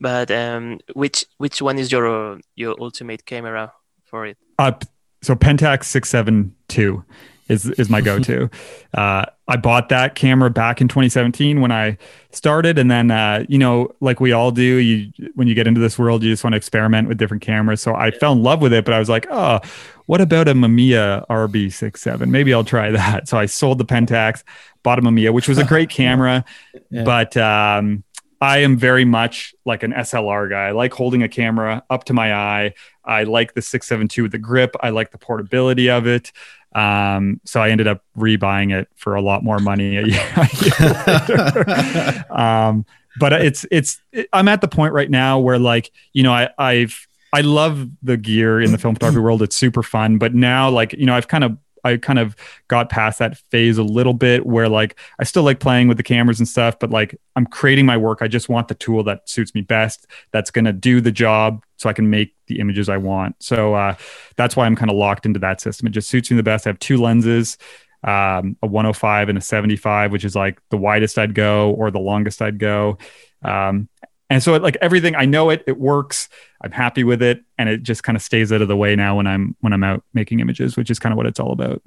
[0.00, 3.72] but um, which which one is your your ultimate camera?
[4.14, 4.38] For it?
[4.60, 4.70] Uh,
[5.22, 7.04] so Pentax 672
[7.48, 8.48] is is my go-to.
[8.94, 11.98] uh, I bought that camera back in 2017 when I
[12.30, 15.80] started, and then uh, you know, like we all do, you when you get into
[15.80, 17.82] this world, you just want to experiment with different cameras.
[17.82, 19.58] So I fell in love with it, but I was like, oh,
[20.06, 22.28] what about a Mamiya RB67?
[22.28, 23.28] Maybe I'll try that.
[23.34, 24.44] So I sold the Pentax,
[24.84, 26.44] bought a Mamiya, which was a great camera,
[26.90, 27.02] yeah.
[27.02, 28.04] but um,
[28.44, 30.66] I am very much like an SLR guy.
[30.66, 32.74] I like holding a camera up to my eye.
[33.02, 34.76] I like the 672 with the grip.
[34.80, 36.30] I like the portability of it.
[36.74, 40.20] Um, so I ended up rebuying it for a lot more money a year,
[42.30, 42.84] um,
[43.18, 46.50] but it's it's it, I'm at the point right now where like you know I
[46.58, 49.40] I've I love the gear in the film photography world.
[49.40, 52.34] It's super fun, but now like you know I've kind of I kind of
[52.68, 56.02] got past that phase a little bit where like I still like playing with the
[56.02, 58.18] cameras and stuff, but like I'm creating my work.
[58.22, 61.62] I just want the tool that suits me best, that's going to do the job
[61.76, 63.36] so I can make the images I want.
[63.40, 63.94] So uh,
[64.36, 65.86] that's why I'm kind of locked into that system.
[65.86, 66.66] It just suits me the best.
[66.66, 67.58] I have two lenses.
[68.02, 71.98] Um, a 105 and a 75, which is like the widest I'd go or the
[71.98, 72.98] longest I'd go.
[73.42, 73.88] Um,
[74.34, 76.28] and so, it, like everything, I know it, it works.
[76.60, 79.16] I'm happy with it, and it just kind of stays out of the way now
[79.16, 81.80] when I'm when I'm out making images, which is kind of what it's all about.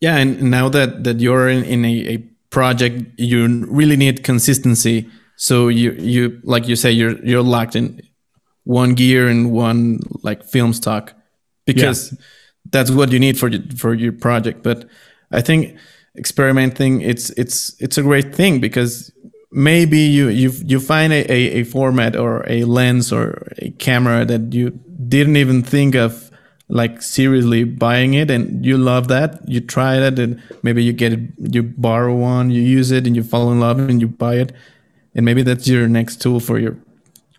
[0.00, 2.18] Yeah, and now that that you're in, in a, a
[2.50, 5.10] project, you really need consistency.
[5.34, 8.00] So you you like you say you're you're locked in
[8.62, 11.14] one gear and one like film stock
[11.66, 12.18] because yeah.
[12.70, 14.62] that's what you need for for your project.
[14.62, 14.88] But
[15.32, 15.76] I think
[16.16, 19.10] experimenting it's it's it's a great thing because
[19.52, 24.24] maybe you you you find a, a, a format or a lens or a camera
[24.24, 24.70] that you
[25.08, 26.30] didn't even think of
[26.68, 31.12] like seriously buying it and you love that you try it and maybe you get
[31.12, 34.36] it you borrow one you use it and you fall in love and you buy
[34.36, 34.52] it
[35.14, 36.76] and maybe that's your next tool for your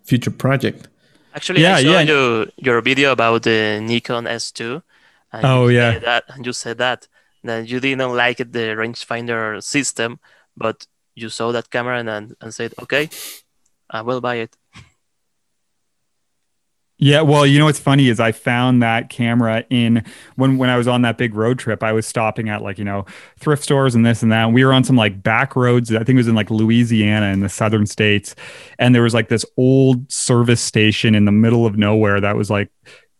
[0.03, 0.88] future project
[1.34, 2.01] Actually, Yeah, I saw yeah.
[2.01, 4.84] your your video about the Nikon S2.
[5.32, 5.99] And Oh, you yeah.
[5.99, 7.07] that, and you said that
[7.43, 10.20] that you didn't like it, the rangefinder system,
[10.57, 13.09] but you saw that camera and and, said, okay,
[13.89, 14.55] I will buy it.
[17.03, 20.05] Yeah, well, you know what's funny is I found that camera in
[20.36, 21.82] when when I was on that big road trip.
[21.82, 23.07] I was stopping at like you know
[23.39, 24.45] thrift stores and this and that.
[24.45, 25.91] And we were on some like back roads.
[25.91, 28.36] I think it was in like Louisiana in the southern states,
[28.78, 32.51] and there was like this old service station in the middle of nowhere that was
[32.51, 32.70] like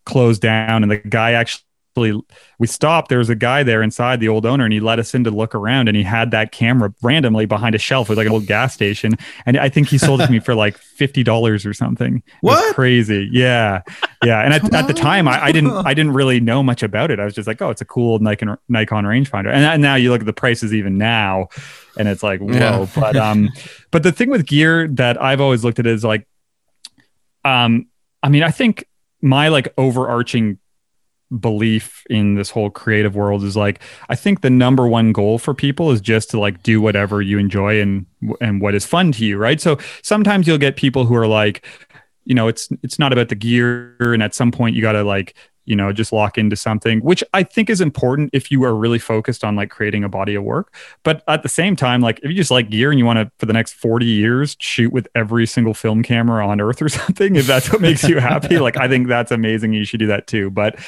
[0.06, 0.84] closed down.
[0.84, 1.64] And the guy actually
[1.96, 3.10] we stopped.
[3.10, 5.32] There was a guy there inside, the old owner, and he let us in to
[5.32, 5.88] look around.
[5.88, 9.18] And he had that camera randomly behind a shelf with like an old gas station.
[9.46, 12.24] And I think he sold it to me for like fifty dollars or something.
[12.42, 12.74] What?
[12.76, 13.30] crazy?
[13.32, 13.82] Yeah,
[14.24, 14.42] yeah.
[14.42, 17.20] And at, at the time, I, I didn't I didn't really know much about it.
[17.20, 19.52] I was just like, oh, it's a cool Nikon Nikon rangefinder.
[19.52, 21.50] And, and now you look at the prices even now,
[21.98, 22.54] and it's like whoa.
[22.54, 22.88] Yeah.
[22.96, 23.50] But um,
[23.92, 26.26] but the thing with gear that I've always looked at is like,
[27.44, 27.88] um,
[28.24, 28.86] I mean, I think
[29.22, 30.58] my like overarching
[31.40, 35.54] belief in this whole creative world is like I think the number one goal for
[35.54, 38.06] people is just to like do whatever you enjoy and
[38.40, 39.62] and what is fun to you, right?
[39.62, 41.66] So sometimes you'll get people who are like
[42.26, 45.04] you know, it's it's not about the gear and at some point you got to
[45.04, 48.76] like you know just lock into something which i think is important if you are
[48.76, 50.74] really focused on like creating a body of work.
[51.04, 53.32] But at the same time like if you just like gear and you want to
[53.38, 57.36] for the next 40 years shoot with every single film camera on earth or something
[57.36, 60.28] if that's what makes you happy like i think that's amazing you should do that
[60.28, 60.50] too.
[60.52, 60.80] But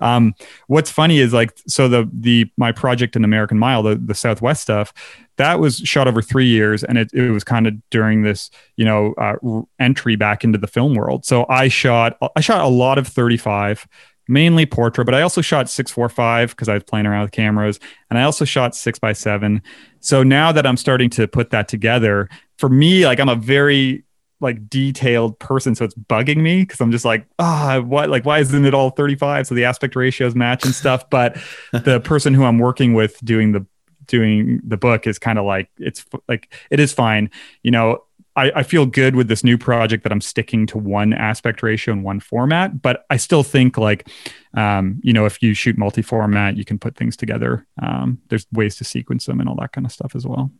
[0.00, 0.34] um
[0.66, 4.62] what's funny is like so the the my project in american mile the, the southwest
[4.62, 4.92] stuff
[5.36, 8.84] that was shot over three years and it, it was kind of during this you
[8.84, 9.36] know uh,
[9.78, 11.24] entry back into the film world.
[11.24, 13.86] So i shot i shot a lot of 35
[14.28, 18.18] mainly portrait but i also shot 645 because i was playing around with cameras and
[18.18, 19.60] i also shot 6 by 7
[20.00, 24.04] so now that i'm starting to put that together for me like i'm a very
[24.40, 28.38] like detailed person so it's bugging me because i'm just like ah what like why
[28.38, 31.36] isn't it all 35 so the aspect ratios match and stuff but
[31.72, 33.66] the person who i'm working with doing the
[34.06, 37.30] doing the book is kind of like it's like it is fine.
[37.62, 41.12] You know I, I feel good with this new project that i'm sticking to one
[41.12, 44.08] aspect ratio and one format but i still think like
[44.54, 47.66] um, you know if you shoot multi-format you can put things together.
[47.82, 50.50] Um, there's ways to sequence them and all that kind of stuff as well.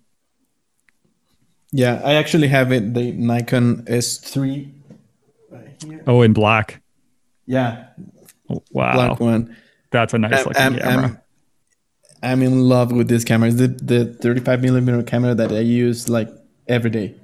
[1.72, 4.70] Yeah i actually have it the nikon s3
[5.50, 6.02] right here.
[6.06, 6.82] Oh in black.
[7.46, 7.88] Yeah.
[8.70, 8.94] Wow.
[8.94, 9.56] Black one.
[9.90, 11.04] That's a nice I'm, looking I'm, camera.
[11.04, 11.21] I'm,
[12.22, 13.48] I'm in love with this camera.
[13.48, 16.28] It's the, the 35 millimeter camera that I use like
[16.68, 17.14] every day.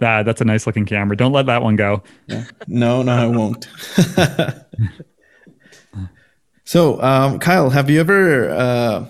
[0.00, 2.44] that, that's a nice looking camera don't let that one go Yeah.
[2.66, 3.68] No, no, I won't.
[6.64, 9.06] so, um, Kyle, have you ever uh,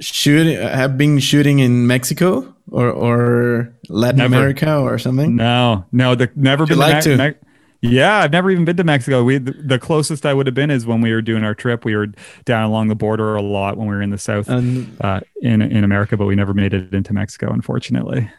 [0.00, 4.34] shoot have been shooting in Mexico or or Latin Never.
[4.34, 5.36] America or something?
[5.36, 7.28] No, no, the never Would been like to, to?
[7.30, 7.34] Me-
[7.80, 9.22] yeah, I've never even been to Mexico.
[9.22, 11.84] We the, closest I would have been is when we were doing our trip.
[11.84, 12.08] We were
[12.44, 15.62] down along the border a lot when we were in the south And uh, in
[15.62, 18.30] in America, but we never made it into Mexico, unfortunately.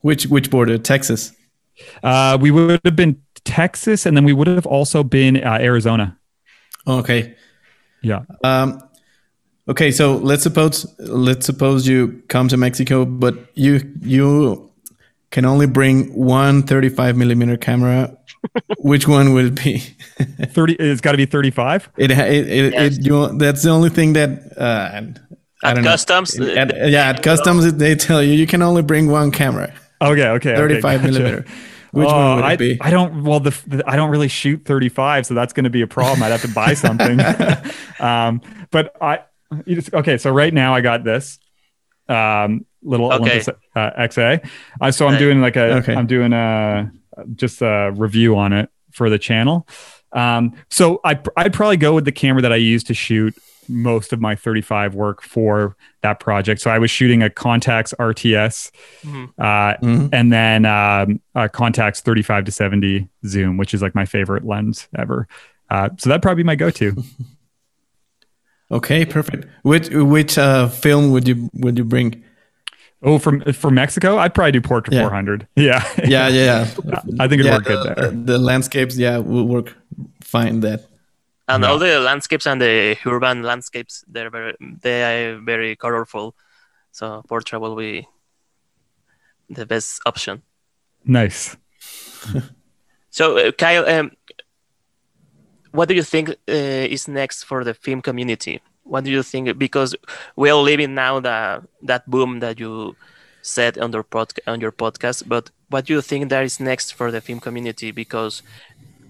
[0.00, 0.78] which which border?
[0.78, 1.32] Texas.
[2.02, 6.18] Uh, we would have been Texas, and then we would have also been uh, Arizona.
[6.86, 7.34] Okay.
[8.02, 8.22] Yeah.
[8.44, 8.82] Um,
[9.68, 14.69] okay, so let's suppose let's suppose you come to Mexico, but you you
[15.30, 18.16] can only bring one 35 millimeter camera.
[18.78, 19.78] Which one will it be?
[20.46, 20.74] Thirty.
[20.74, 21.90] It's got to be thirty-five.
[21.98, 22.96] It it, it, Yes.
[22.98, 25.02] it you, that's the only thing that uh,
[25.62, 26.46] I At don't customs, know.
[26.46, 29.72] uh, At, yeah, at customs they tell you you can only bring one camera,
[30.02, 30.26] Okay.
[30.28, 30.54] Okay.
[30.54, 31.12] okay, 35 gotcha.
[31.12, 31.44] millimeter.
[31.92, 32.78] Which Oh, one would I, it be?
[32.80, 33.24] I don't.
[33.24, 36.22] Well, the, the I don't really shoot 35, so that's going to be a problem.
[36.22, 37.20] I'd have to buy something.
[38.00, 39.20] um, but I,
[39.66, 40.16] just, okay.
[40.16, 41.38] So right now I got this
[42.10, 43.22] um, little Okay.
[43.22, 44.48] Olympus uh, XA.
[44.80, 45.76] Uh, so I'm doing like a.
[45.78, 45.94] Okay.
[45.94, 46.90] am doing a
[47.34, 49.66] just a review on it for the channel.
[50.12, 53.34] Um, so I I'd probably go with the camera that I use to shoot
[53.68, 56.60] most of my 35 work for that project.
[56.60, 58.72] So I was shooting a Contax RTS
[59.04, 59.28] Mhm.
[59.38, 60.08] uh, Mhm.
[60.12, 64.88] and then um, uh, Contax 35 to 70 zoom, which is like my favorite lens
[64.98, 65.28] ever.
[65.68, 66.96] Uh, so that'd probably be my go-to.
[68.70, 69.46] Okay, perfect.
[69.62, 72.22] Which which uh, film would you would you bring?
[73.02, 75.08] Oh, from for Mexico, I'd probably do Portra Yeah.
[75.08, 75.46] 400.
[75.56, 76.60] Yeah, Yeah, yeah, yeah.
[77.18, 78.10] I think it'd yeah, work good there.
[78.10, 79.74] The landscapes, yeah, will work
[80.22, 80.60] fine.
[80.60, 80.86] That
[81.48, 81.70] and Yeah.
[81.70, 86.34] all the landscapes and the urban landscapes they're very they are very colorful
[86.92, 88.06] so Portra will be
[89.48, 90.42] the best option.
[91.04, 91.56] Nice.
[93.10, 94.10] so, uh, Kyle, um,
[95.72, 98.60] what do you think uh, is next for the film community?
[98.84, 99.56] What do you think?
[99.58, 99.94] Because
[100.36, 102.96] we are living now the that boom that you
[103.42, 105.28] said on your pod, on your podcast.
[105.28, 107.90] But what do you think that is next for the film community?
[107.92, 108.42] Because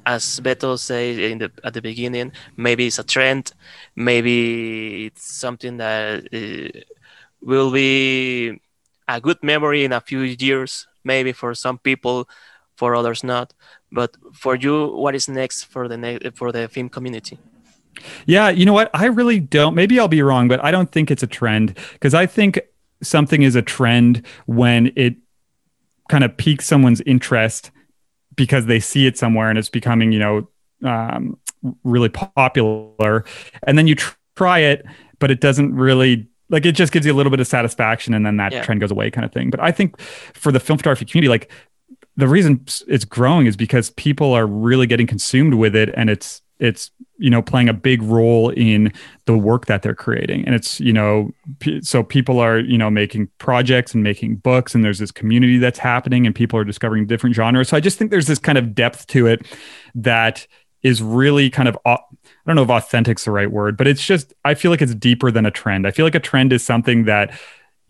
[0.07, 3.53] as Beto said in the at the beginning, maybe it's a trend,
[3.97, 6.81] maybe it's something that uh,
[7.41, 8.61] will be
[9.09, 12.29] a good memory in a few years, maybe for some people,
[12.81, 13.53] for others not.
[13.93, 17.37] But for you, what is next for the ne- for the film community?
[18.24, 18.89] Yeah, you know what?
[18.95, 19.74] I really don't.
[19.74, 22.59] Maybe I'll be wrong, but I don't think it's a trend because I think
[23.03, 25.16] something is a trend when it
[26.09, 27.70] kind of piques someone's interest
[28.35, 30.49] because they see it somewhere and it's becoming, you know,
[30.83, 31.39] um,
[31.85, 33.24] really popular.
[33.66, 34.87] And then you tr- try it,
[35.18, 38.26] but it doesn't really like it just gives you a little bit of satisfaction and
[38.26, 38.62] then that yeah.
[38.62, 39.51] trend goes away kind of thing.
[39.51, 41.51] But I think for the film photography community, like
[42.21, 46.43] the reason it's growing is because people are really getting consumed with it and it's
[46.61, 48.93] it's you know playing a big role in
[49.25, 50.45] the work that they're creating.
[50.47, 54.75] And it's you know p- so people are you know making projects and making books
[54.75, 57.68] and there's this community that's happening and people are discovering different genres.
[57.68, 59.47] So i just think there's this kind of depth to it
[59.95, 60.47] that
[60.83, 61.99] is really kind of i
[62.47, 65.31] don't know if authentic's the right word but it's just i feel like it's deeper
[65.31, 65.87] than a trend.
[65.87, 67.39] I feel like a trend is something that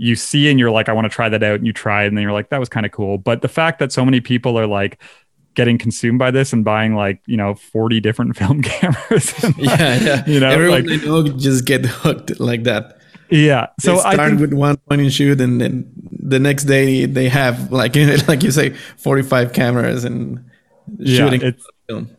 [0.01, 2.07] you see and you're like i want to try that out and you try it
[2.09, 3.19] and then you're like that was kind of cool.
[3.19, 4.99] But the fact that so many people are like
[5.55, 10.01] getting consumed by this and buying like you know 40 different film cameras and, yeah
[10.01, 10.25] yeah.
[10.27, 12.99] you know everyone like, know just get hooked like that.
[13.29, 16.65] Yeah so they start I think, with one point and shoot and then the next
[16.65, 17.95] day they have like
[18.27, 20.43] like you say 45 cameras and
[21.05, 21.51] shooting yeah,
[21.89, 22.17] film.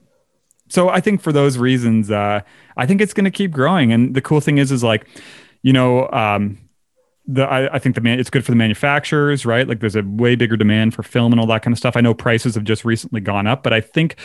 [0.70, 2.42] So i think for those reasons uh
[2.78, 3.92] i think it's going to keep growing.
[3.92, 5.08] And the cool thing is is like
[5.64, 6.60] you know um
[7.34, 9.68] the I, I, think the man it's good for the manufacturers, right?
[9.68, 11.96] Like there's a way bigger demand for film and all that kind of stuff.
[11.96, 14.16] I know prices have just recently gone up, but I think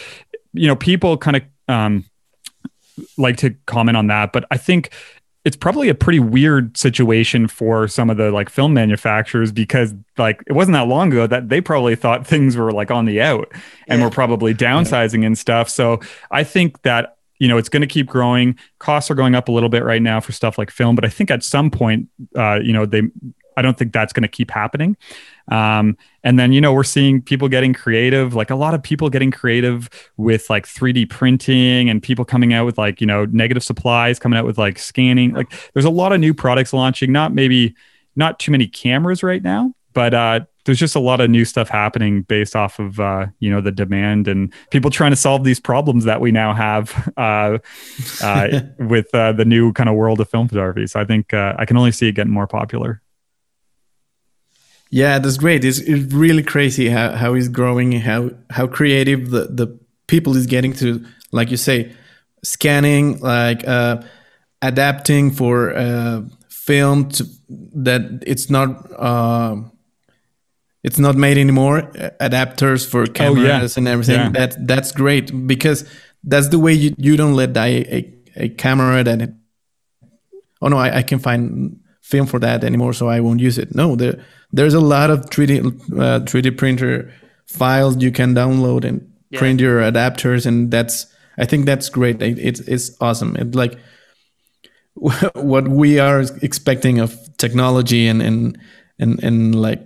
[0.52, 2.04] you know people kind of um,
[3.16, 4.32] like to comment on that.
[4.32, 4.90] But I think
[5.44, 10.42] it's probably a pretty weird situation for some of the like film manufacturers because like
[10.48, 13.52] it wasn't that long ago that they probably thought things were like on the out
[13.86, 14.04] and yeah.
[14.04, 15.26] were probably downsizing yeah.
[15.26, 15.68] and stuff.
[15.68, 16.00] So
[16.32, 18.58] I think that you know it's going to keep growing.
[18.78, 21.08] Costs are going up a little bit right now for stuff like film but i
[21.08, 23.02] think at some point uh, you know they
[23.56, 24.96] i don't think that's going to keep happening.
[25.48, 29.08] Um, and then you know we're seeing people getting creative like a lot of people
[29.10, 33.62] getting creative with like 3d printing and people coming out with like you know negative
[33.62, 35.34] supplies coming out with like scanning.
[35.34, 37.74] Like there's a lot of new products launching not maybe
[38.16, 41.68] not too many cameras right now but uh, there's just a lot of new stuff
[41.68, 45.60] happening based off of uh, you know the demand and people trying to solve these
[45.60, 47.58] problems that we now have uh,
[48.22, 50.86] uh, with uh, the new kind of world of film photography.
[50.86, 53.00] So I think uh, I can only see it getting more popular.
[54.90, 55.64] Yeah, that's great.
[55.64, 60.46] It's, it's really crazy how, how he's growing, how how creative the, the people is
[60.46, 61.92] getting to, like you say,
[62.44, 64.02] scanning, like uh,
[64.62, 65.72] adapting for
[66.48, 68.90] film to, that it's not
[70.86, 71.82] it's not made anymore
[72.20, 73.80] adapters for cameras oh, yeah.
[73.80, 74.28] and everything yeah.
[74.30, 75.84] that that's great because
[76.22, 79.34] that's the way you, you don't let die a, a camera that it,
[80.62, 83.74] oh no I, I can find film for that anymore so i won't use it
[83.74, 87.12] no there there's a lot of 3d uh, 3d printer
[87.46, 89.40] files you can download and yeah.
[89.40, 91.06] print your adapters and that's
[91.36, 93.76] i think that's great it, it's it's awesome it like
[95.34, 98.56] what we are expecting of technology and and
[99.00, 99.82] and, and like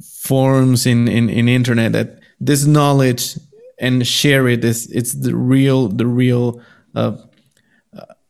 [0.00, 3.36] forums in, in, in internet that this knowledge
[3.78, 6.60] and share it is it's the real the real
[6.94, 7.16] uh,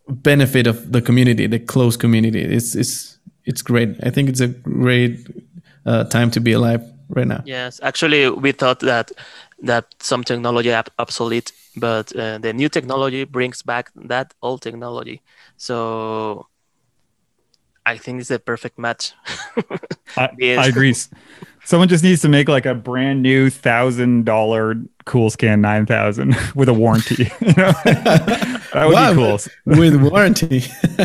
[0.08, 2.40] benefit of the community the close community.
[2.40, 3.96] It's it's it's great.
[4.02, 5.26] I think it's a great
[5.86, 7.42] uh, time to be alive right now.
[7.44, 7.80] Yes.
[7.82, 9.12] Actually we thought that
[9.62, 15.22] that some technology ap- obsolete but uh, the new technology brings back that old technology.
[15.56, 16.46] So
[17.86, 19.12] I think it's a perfect match.
[20.16, 20.94] I, I, agree.
[21.64, 24.76] Someone just needs to make like a brand new thousand dollar
[25.06, 27.30] Coolscan 9000 with a warranty.
[27.40, 27.72] You know?
[28.72, 29.38] that would wow, be cool.
[29.66, 30.64] with warranty.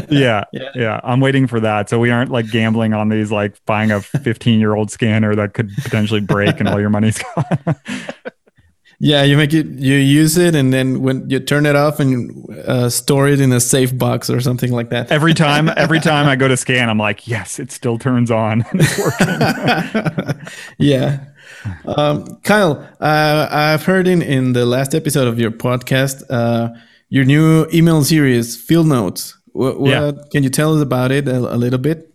[0.10, 0.70] yeah, yeah.
[0.74, 1.00] Yeah.
[1.04, 1.90] I'm waiting for that.
[1.90, 5.54] So we aren't like gambling on these, like buying a 15 year old scanner that
[5.54, 7.76] could potentially break and all your money's gone.
[9.02, 12.46] Yeah, you make it, you use it, and then when you turn it off and
[12.68, 15.10] uh, store it in a safe box or something like that.
[15.10, 18.66] Every time, every time I go to scan, I'm like, yes, it still turns on.
[18.74, 20.48] it's working.
[20.78, 21.26] yeah.
[21.86, 26.70] Um, Kyle, uh, I've heard in, in the last episode of your podcast, uh,
[27.08, 29.38] your new email series, Field Notes.
[29.54, 30.12] What, what yeah.
[30.32, 32.14] Can you tell us about it a, a little bit?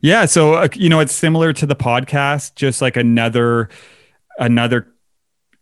[0.00, 3.68] Yeah, so uh, you know, it's similar to the podcast, just like another
[4.38, 4.88] another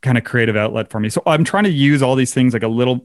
[0.00, 1.08] kind of creative outlet for me.
[1.08, 3.04] So I'm trying to use all these things like a little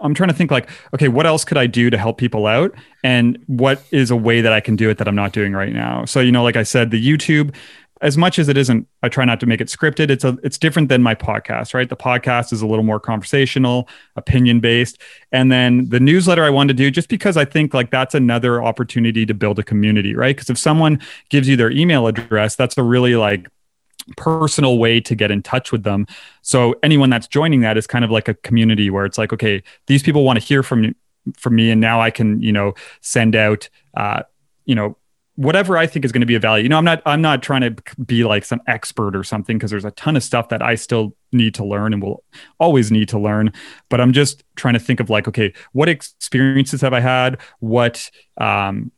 [0.00, 2.74] I'm trying to think like okay, what else could I do to help people out?
[3.04, 5.72] And what is a way that I can do it that I'm not doing right
[5.72, 6.04] now.
[6.04, 7.54] So you know, like I said, the YouTube
[8.00, 10.10] as much as it isn't i try not to make it scripted.
[10.10, 11.88] It's a it's different than my podcast right?
[11.88, 15.00] The podcast is a little more conversational opinion based
[15.32, 18.62] and then the newsletter i wanted to do just because i think like that's another
[18.62, 20.36] opportunity to build a community right?
[20.36, 23.48] Because if someone gives you their email address that's a really like
[24.16, 26.06] personal way to get in touch with them
[26.42, 29.62] so anyone that's joining that is kind of like a community where it's like okay
[29.86, 30.94] these people want to hear from
[31.36, 34.22] from me and now i can you know send out uh
[34.64, 34.96] you know
[35.38, 36.64] whatever I think is going to be of value.
[36.64, 39.70] You know, I'm not I'm not trying to be like some expert or something because
[39.70, 42.24] there's a ton of stuff that I still need to learn and will
[42.58, 43.52] always need to learn.
[43.88, 47.40] But I'm just trying to think of like, okay, what experiences have I had?
[47.60, 48.90] What um,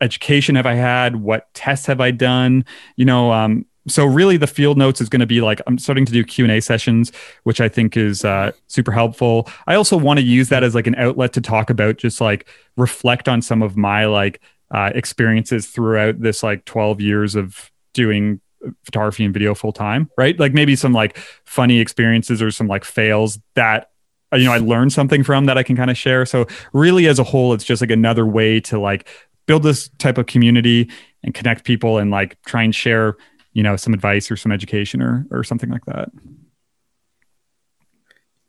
[0.00, 1.16] education have I had?
[1.16, 2.64] What tests have I done?
[2.94, 6.04] You know, um, so really the field notes is going to be like i'm starting
[6.04, 7.12] to do q&a sessions
[7.44, 10.86] which i think is uh, super helpful i also want to use that as like
[10.86, 15.66] an outlet to talk about just like reflect on some of my like uh, experiences
[15.66, 18.40] throughout this like 12 years of doing
[18.84, 20.38] photography and video full time, right?
[20.38, 23.90] Like maybe some like funny experiences or some like fails that
[24.32, 26.26] you know I learned something from that I can kind of share.
[26.26, 29.08] So really, as a whole, it's just like another way to like
[29.46, 30.90] build this type of community
[31.22, 33.16] and connect people and like try and share
[33.52, 36.10] you know some advice or some education or or something like that.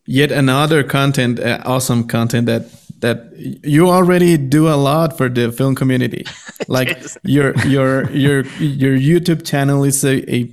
[0.05, 2.65] Yet another content, uh, awesome content that
[3.01, 6.25] that you already do a lot for the film community.
[6.67, 7.17] Like yes.
[7.23, 10.51] your your your your YouTube channel is a, a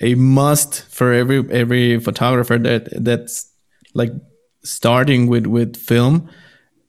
[0.00, 3.52] a must for every every photographer that that's
[3.94, 4.10] like
[4.64, 6.28] starting with with film.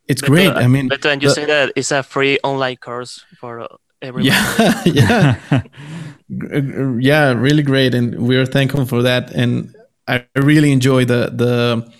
[0.07, 0.47] It's but great.
[0.47, 3.67] Uh, I mean, but when you the, say that it's a free online course for
[4.01, 4.25] everyone.
[4.25, 5.37] Yeah, yeah,
[6.99, 9.31] yeah, really great, and we're thankful for that.
[9.31, 9.75] And
[10.07, 11.91] I really enjoy the the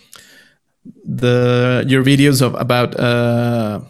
[1.06, 3.82] the your videos of about uh,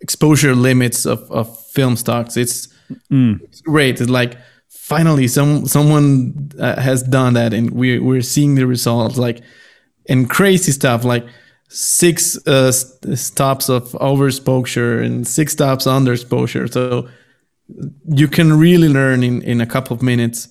[0.00, 2.36] exposure limits of, of film stocks.
[2.36, 2.68] It's,
[3.10, 3.40] mm.
[3.42, 4.00] it's great.
[4.00, 4.36] It's like
[4.68, 9.16] finally some someone uh, has done that, and we we're seeing the results.
[9.16, 9.42] Like
[10.08, 11.24] and crazy stuff like
[11.68, 16.70] six uh, stops of overexposure and six stops underexposure.
[16.70, 17.08] So
[18.08, 20.48] you can really learn in, in a couple of minutes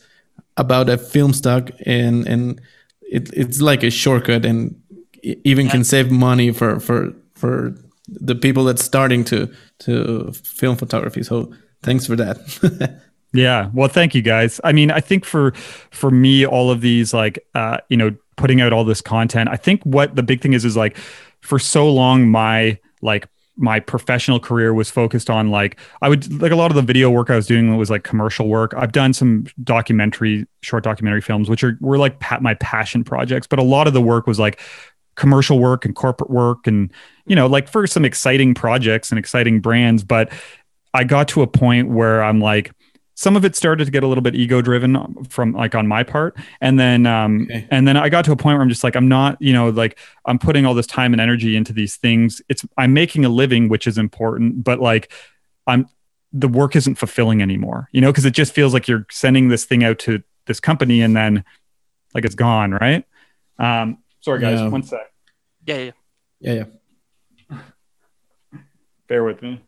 [0.58, 2.62] about a film stock and and
[3.02, 4.76] it, it's like a shortcut and
[5.24, 5.72] even yeah.
[5.72, 7.76] can save money for for for
[8.08, 11.24] the people that's starting to to film photography.
[11.24, 11.54] So
[11.84, 13.02] thanks for that.
[13.34, 13.70] yeah.
[13.74, 14.60] Well, thank you guys.
[14.64, 15.52] I mean, I think for
[15.92, 19.58] for me, all of these like uh, you know, putting out all this content, I
[19.58, 20.98] think what the big thing is is like
[21.42, 23.28] for so long my like
[23.58, 27.10] my professional career was focused on like I would like a lot of the video
[27.10, 28.74] work I was doing was like commercial work.
[28.76, 33.60] I've done some documentary, short documentary films, which are were like my passion projects, but
[33.60, 34.60] a lot of the work was like
[35.16, 36.92] commercial work and corporate work and
[37.26, 40.32] you know like for some exciting projects and exciting brands but
[40.94, 42.72] i got to a point where i'm like
[43.22, 46.04] some of it started to get a little bit ego driven from like on my
[46.04, 47.68] part and then um okay.
[47.70, 49.70] and then i got to a point where i'm just like i'm not you know
[49.70, 53.30] like i'm putting all this time and energy into these things it's i'm making a
[53.30, 55.12] living which is important but like
[55.68, 55.88] i'm
[56.34, 59.66] the work isn't fulfilling anymore you know because it just feels like you're sending this
[59.66, 61.44] thing out to this company and then
[62.14, 63.06] like it's gone right
[63.60, 64.60] um Sorry, guys.
[64.60, 64.68] Yeah.
[64.70, 65.12] One sec.
[65.66, 65.92] Yeah, yeah,
[66.40, 66.64] yeah,
[67.50, 67.60] yeah.
[69.08, 69.62] Bear with me.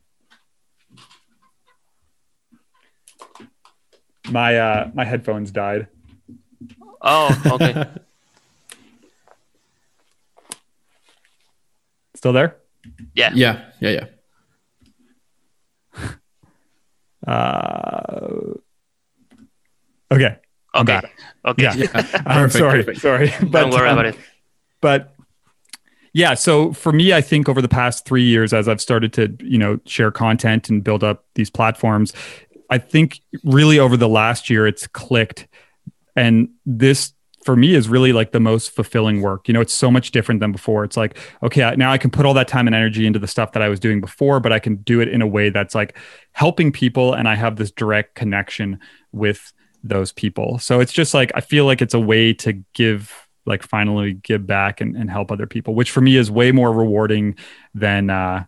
[4.30, 5.88] My uh, my headphones died.
[7.02, 7.86] Oh, okay.
[12.16, 12.58] Still there?
[13.16, 13.32] Yeah.
[13.34, 13.66] Yeah.
[13.80, 13.90] Yeah.
[13.90, 14.06] Yeah.
[17.26, 18.56] Uh,
[20.12, 20.38] okay.
[20.76, 21.00] Okay.
[21.46, 21.64] Okay.
[21.64, 22.22] Yeah.
[22.26, 22.84] I'm sorry.
[22.84, 23.00] Perfect.
[23.00, 23.32] Sorry.
[23.40, 24.18] But, Don't worry um, about it.
[24.82, 25.16] But
[26.14, 29.36] yeah, so for me, I think over the past three years, as I've started to,
[29.40, 32.14] you know, share content and build up these platforms,
[32.74, 35.48] I think really over the last year, it's clicked.
[36.16, 37.14] And this
[37.46, 39.48] for me is really like the most fulfilling work.
[39.48, 40.84] You know, it's so much different than before.
[40.84, 43.52] It's like, okay, now I can put all that time and energy into the stuff
[43.52, 45.96] that I was doing before, but I can do it in a way that's like
[46.32, 48.80] helping people and I have this direct connection
[49.12, 49.54] with
[49.84, 50.58] those people.
[50.58, 53.14] So it's just like I feel like it's a way to give
[53.46, 56.74] like finally give back and, and help other people, which for me is way more
[56.74, 57.36] rewarding
[57.76, 58.46] than uh,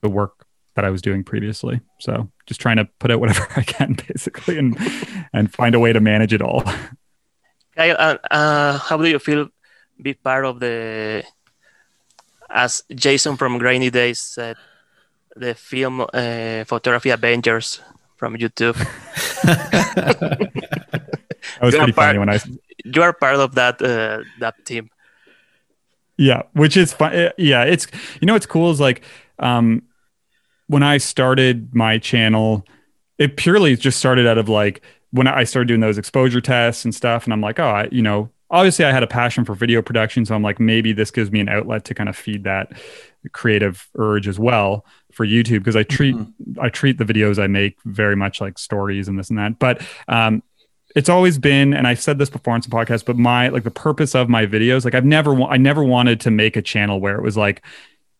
[0.00, 0.46] the work
[0.76, 1.80] that I was doing previously.
[1.98, 4.76] So just trying to put out whatever I can basically and
[5.32, 6.62] and find a way to manage it all.
[7.76, 9.48] Kyle, uh, uh, how do you feel
[10.00, 11.24] be part of the
[12.50, 14.56] as Jason from Grainy Days said
[15.34, 17.80] the film uh, photography Avengers
[18.16, 18.76] from YouTube.
[21.60, 22.40] That was You pretty funny when I
[22.84, 24.90] you are part of that uh, that team.
[26.18, 27.30] Yeah, which is fun.
[27.38, 27.86] Yeah, it's
[28.20, 29.02] you know what's cool is like
[29.38, 29.82] um
[30.68, 32.66] when I started my channel,
[33.18, 36.94] it purely just started out of like when I started doing those exposure tests and
[36.94, 39.82] stuff, and I'm like, oh, I, you know, obviously I had a passion for video
[39.82, 42.72] production, so I'm like, maybe this gives me an outlet to kind of feed that
[43.32, 46.14] creative urge as well for YouTube because I treat
[46.60, 49.58] I treat the videos I make very much like stories and this and that.
[49.58, 50.42] But um,
[50.94, 53.70] it's always been, and I've said this before on some podcasts, but my like the
[53.70, 57.00] purpose of my videos, like I've never wa- I never wanted to make a channel
[57.00, 57.62] where it was like,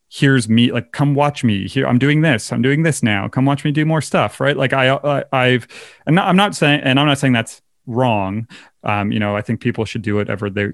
[0.08, 1.86] here's me, like come watch me here.
[1.86, 2.52] I'm doing this.
[2.52, 3.28] I'm doing this now.
[3.28, 4.56] Come watch me do more stuff, right?
[4.56, 5.66] Like I, I I've,
[6.06, 8.46] and I'm not saying, and I'm not saying that's wrong.
[8.82, 10.68] Um, you know, I think people should do whatever they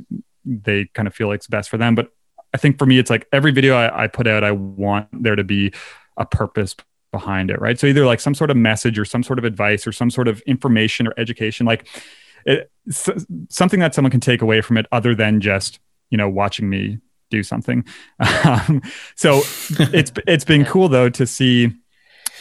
[0.45, 1.95] they kind of feel it's best for them.
[1.95, 2.09] But
[2.53, 5.37] I think for me, it's like every video I, I put out, I want there
[5.37, 5.73] to be
[6.17, 6.75] a purpose
[7.11, 7.79] behind it, right?
[7.79, 10.29] So either like some sort of message or some sort of advice or some sort
[10.29, 11.87] of information or education, like
[12.45, 12.71] it,
[13.49, 15.79] something that someone can take away from it, other than just
[16.11, 16.99] you know watching me
[17.33, 17.85] do something.
[18.45, 18.83] Um,
[19.15, 19.43] so
[19.79, 21.73] it's it's been cool though to see.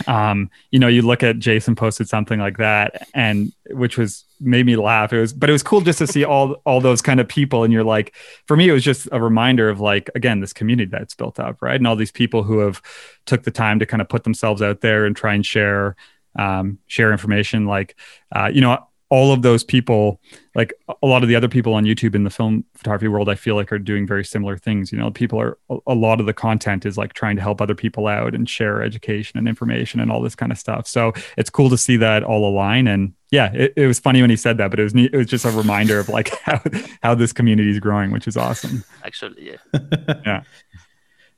[0.07, 4.65] Um, you know, you look at Jason posted something like that, and which was made
[4.65, 5.13] me laugh.
[5.13, 7.63] It was, but it was cool just to see all all those kind of people,
[7.63, 8.15] and you're like,
[8.47, 11.61] for me, it was just a reminder of like, again, this community that's built up,
[11.61, 12.81] right, and all these people who have
[13.25, 15.95] took the time to kind of put themselves out there and try and share
[16.37, 17.65] um, share information.
[17.65, 17.95] Like,
[18.31, 20.21] uh, you know, all of those people,
[20.55, 23.35] like a lot of the other people on YouTube in the film photography world, I
[23.35, 24.89] feel like are doing very similar things.
[24.89, 27.59] You know, people are a- a lot of the content is like trying to help
[27.59, 30.87] other people out and share education and information and all this kind of stuff.
[30.87, 32.87] So it's cool to see that all align.
[32.87, 35.13] And yeah, it, it was funny when he said that, but it was neat.
[35.13, 36.61] It was just a reminder of like how
[37.03, 38.85] how this community is growing, which is awesome.
[39.03, 39.79] Actually, yeah
[40.25, 40.43] yeah.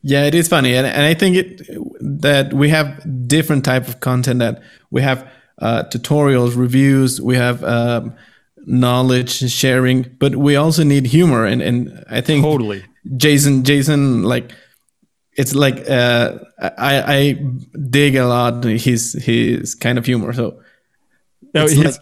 [0.06, 1.62] Yeah, it is funny, and, and I think it
[2.02, 4.40] that we have different type of content.
[4.40, 4.62] That
[4.92, 5.26] we have
[5.60, 8.14] uh, tutorials, reviews, we have um,
[8.66, 11.46] knowledge sharing, but we also need humor.
[11.46, 12.84] And and I think Totally.
[13.18, 14.52] Jason, Jason, like
[15.36, 17.46] it's like uh, I I
[17.90, 20.34] dig a lot his his kind of humor.
[20.34, 20.62] So
[21.54, 21.96] No, it's like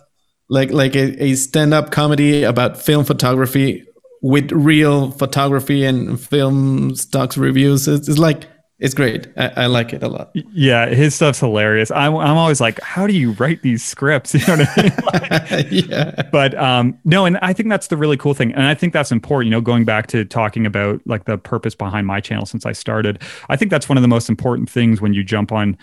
[0.49, 3.86] like like a, a stand up comedy about film photography
[4.22, 7.88] with real photography and film stocks reviews.
[7.88, 8.47] It's, it's like
[8.82, 9.27] it's great.
[9.38, 10.32] I, I like it a lot.
[10.34, 11.91] yeah, his stuff's hilarious.
[11.91, 14.34] I'm, I'm always like, how do you write these scripts?
[14.41, 14.91] You know what I mean?
[15.51, 16.21] Like, yeah.
[16.32, 19.11] but um no and i think that's the really cool thing and i think that's
[19.11, 22.65] important you know going back to talking about like the purpose behind my channel since
[22.65, 25.77] i started i think that's one of the most important things when you jump on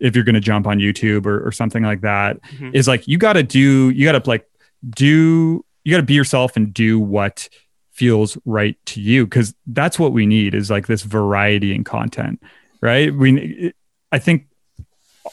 [0.00, 2.38] if you're going to jump on youtube or, or something like that,
[2.72, 2.88] is Mhm.
[2.88, 4.46] like you got to do you got to like
[4.90, 7.48] do you got to be yourself and do what
[7.92, 12.42] feels right to you because that's what we need is like this variety in content
[12.82, 13.14] right?
[13.14, 13.72] We
[14.10, 14.46] i think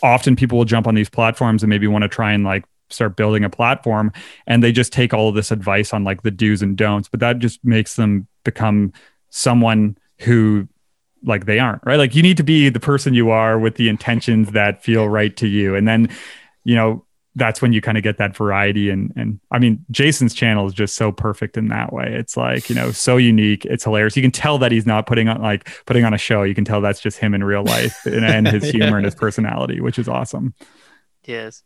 [0.02, 3.18] often people will jump on these platforms and maybe want to try and like start
[3.18, 4.14] building a platform
[4.48, 7.20] and they just take all of this advice on like the do's and don'ts but
[7.20, 8.94] that just makes them become
[9.30, 10.68] someone who
[11.24, 11.98] like they aren't right?
[11.98, 15.36] Like you need to be the person you are with the intentions that feel right
[15.38, 16.10] to you and then
[16.64, 17.04] you know
[17.40, 20.74] that's when you kind of get that variety and and I mean Jason's channel is
[20.74, 22.14] just so perfect in that way.
[22.14, 23.66] It's like, you know, so unique.
[23.66, 24.16] It's hilarious.
[24.16, 26.44] You can tell that he's not putting on like putting on a show.
[26.44, 29.16] You can tell that's just him in real life and, and his humor and his
[29.16, 30.54] personality, which is awesome.
[31.26, 31.64] Yes.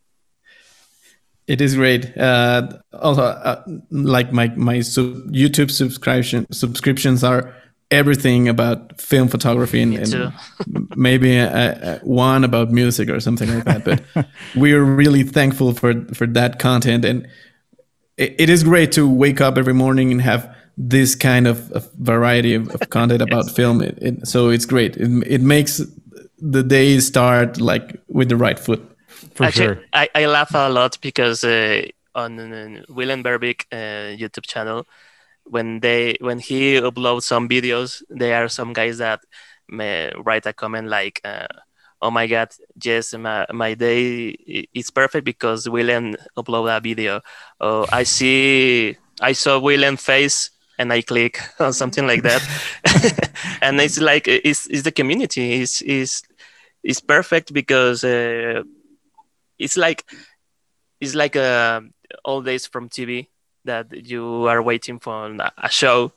[1.46, 2.18] It is great.
[2.18, 7.54] Uh, also, uh, like my my sub- YouTube subscription subscriptions are
[7.94, 10.34] everything about film photography and, and
[10.96, 13.86] maybe a, a, one about music or something like that.
[13.86, 14.26] But
[14.56, 17.28] we're really thankful for for that content, and
[18.18, 21.92] it, it is great to wake up every morning and have this kind of, of
[21.94, 23.82] variety of, of content about film.
[23.82, 24.98] It, it, so it's great.
[24.98, 25.82] It, it makes
[26.40, 28.82] the day start like with the right foot.
[29.36, 29.84] For Actually, sure.
[29.94, 31.84] I, I laugh a lot because uh,
[32.16, 34.86] on uh, Willem Verbeeck uh, YouTube channel,
[35.46, 39.22] when they when he uploads some videos, there are some guys that
[39.70, 41.48] write a comment like, uh,
[42.02, 42.50] "Oh my God,
[42.82, 44.30] yes, my, my day
[44.74, 47.22] is perfect because Willem upload a video."
[47.60, 52.42] Oh, I see, I saw Willem face and I click or something like that,
[53.62, 56.24] and it's like it's, it's the community is is
[56.84, 58.04] is perfect because.
[58.04, 58.64] Uh,
[59.60, 60.04] it's like
[61.00, 61.82] it's like uh,
[62.24, 63.30] all days from TV
[63.66, 66.14] that you are waiting for a show,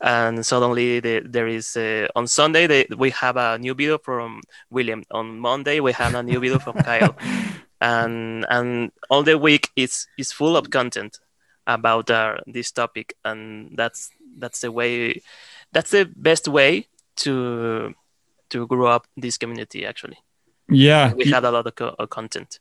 [0.00, 4.42] and suddenly the, there is uh, on Sunday they, we have a new video from
[4.70, 5.04] William.
[5.10, 7.16] On Monday we have a new video from Kyle,
[7.80, 11.18] and and all the week is is full of content
[11.66, 15.22] about uh, this topic, and that's that's the way
[15.72, 16.86] that's the best way
[17.16, 17.94] to
[18.50, 20.18] to grow up this community actually.
[20.68, 21.12] Yeah.
[21.12, 22.58] We had a lot of co- content.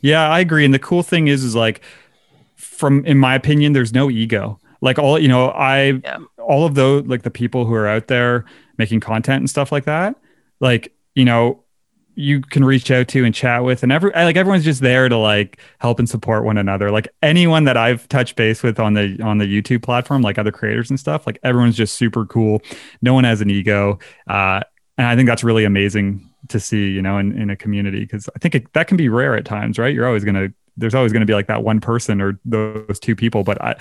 [0.00, 0.64] Yeah, I agree.
[0.64, 1.80] And the cool thing is, is like,
[2.64, 4.58] from in my opinion, there's no ego.
[4.80, 6.18] Like all, you know, I Yeah.
[6.38, 8.44] all of those like the people who are out there
[8.78, 10.16] making content and stuff like that,
[10.60, 11.62] like you know,
[12.16, 15.16] you can reach out to and chat with, and every like everyone's just there to
[15.16, 16.90] like help and support one another.
[16.90, 20.52] Like anyone that I've touched base with on the on the YouTube platform, like other
[20.52, 22.60] creators and stuff, like everyone's just super cool.
[23.02, 23.98] No one has an ego,
[24.28, 24.60] uh,
[24.98, 28.28] and I think that's really amazing to see, you know, in in a community because
[28.36, 29.92] I think it, that can be rare at times, right?
[29.94, 33.14] You're always gonna there's always going to be like that one person or those two
[33.16, 33.74] people but i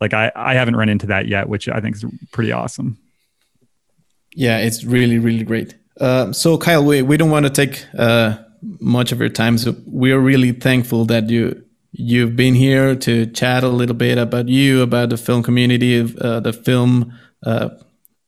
[0.00, 2.96] like i i haven't run into that yet which i think is pretty awesome
[4.34, 5.74] Yeah, it's really, really great.
[6.00, 8.36] Uh, so, Kyle, we, we don't want to take uh,
[8.78, 9.58] much of your time.
[9.58, 14.18] So, we are really thankful that you you've been here to chat a little bit
[14.18, 17.70] about you, about the film community, uh, the film uh,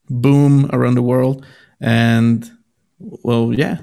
[0.08, 1.44] boom around the world,
[1.80, 2.50] and
[2.98, 3.76] well, yeah,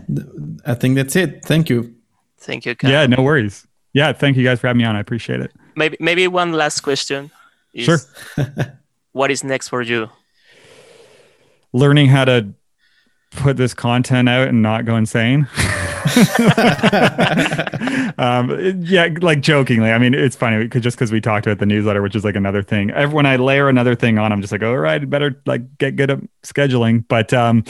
[0.66, 1.46] I think that's it.
[1.46, 1.94] Thank you.
[2.40, 2.76] Thank you.
[2.76, 2.92] Kyle.
[2.92, 5.96] yeah no worries yeah thank you guys for having me on i appreciate it Maybe
[6.00, 7.30] maybe one last question.
[7.72, 8.00] Is Sure.
[9.12, 10.10] what is next for you?
[11.74, 12.48] learning how to
[13.32, 15.48] put this content out and not go insane
[18.18, 19.92] um, yeah like jokingly.
[19.92, 22.64] I mean it's funny just because we talked about the newsletter which is like another
[22.64, 22.92] thing.
[22.92, 25.96] Every, when i layer another thing on i'm just like all right better like get
[25.96, 27.06] good at scheduling.
[27.08, 27.64] But um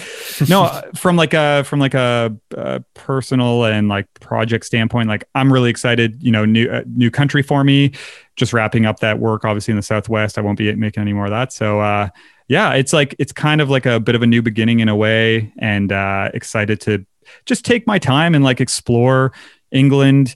[0.47, 5.51] no from like a from like a, a personal and like project standpoint like i'm
[5.51, 7.91] really excited you know new uh, new country for me
[8.35, 10.37] just wrapping up that work obviously in the southwest.
[10.37, 11.51] I won't be making any more of that.
[11.51, 12.09] So uh
[12.47, 14.95] yeah it's like it's kind of like a bit of a new beginning in a
[14.95, 17.05] way and uh excited to
[17.45, 19.31] just take my time and like explore
[19.71, 20.35] england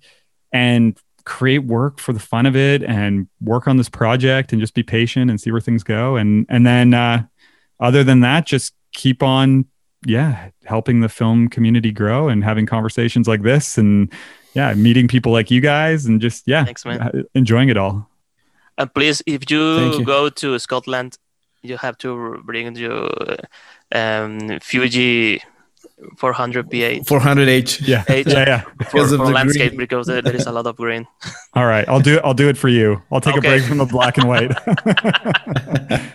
[0.52, 4.74] and create work for the fun of it and work on this project and just
[4.74, 7.24] be patient and see where things go and and then uh
[7.80, 9.66] other than that just keep on
[10.06, 14.12] yeah helping the film community grow and having conversations like this and
[14.56, 17.24] yeah meeting people like you guys and just yeah Thanks, man.
[17.36, 18.08] enjoying it all
[18.78, 20.06] And please, if you, you.
[20.06, 21.18] go to Scotland,
[21.62, 23.10] you have to bring your
[23.94, 25.42] um, Fuji
[26.18, 27.88] 400 PH 400H.
[27.88, 29.78] yeah H yeah yeah for, Because of for the landscape green.
[29.80, 31.06] because there, there is a lot of green.
[31.54, 33.02] All right, I'll do I'll do it for you.
[33.12, 33.48] I'll take Okay.
[33.48, 34.52] a break from the black and white.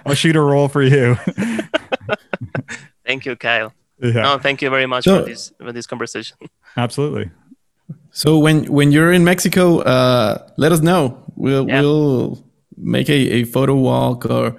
[0.06, 1.16] I'll shoot a roll for you.
[3.04, 3.72] Thank you, Kyle.
[4.02, 6.36] yeah, No, thank you very much So- for this for this conversation.
[6.76, 7.30] absolutely.
[8.10, 11.22] So when when you're in Mexico, uh, let us know.
[11.36, 11.80] We'll Yeah.
[11.82, 12.42] we'll
[12.76, 14.56] make a, a photo walk or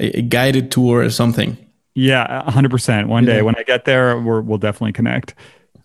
[0.00, 1.56] a, a guided tour or something.
[1.98, 3.08] Yeah, hundred percent.
[3.08, 3.42] One day Yeah.
[3.42, 5.34] when I get there, we're, we'll definitely connect.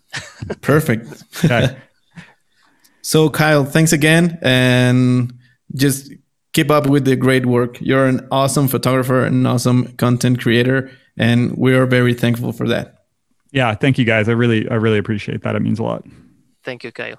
[0.60, 1.22] Perfect.
[1.44, 1.74] Okay.
[3.00, 5.32] So Kyle, thanks again, and
[5.74, 6.12] just
[6.52, 7.80] keep up with the great work.
[7.80, 13.04] You're an awesome photographer, an awesome content creator, and we are very thankful for that.
[13.50, 14.28] yeah, thank you guys.
[14.28, 15.56] I really I really appreciate that.
[15.56, 16.04] It means a lot.
[16.62, 17.18] Thank you, Kyle.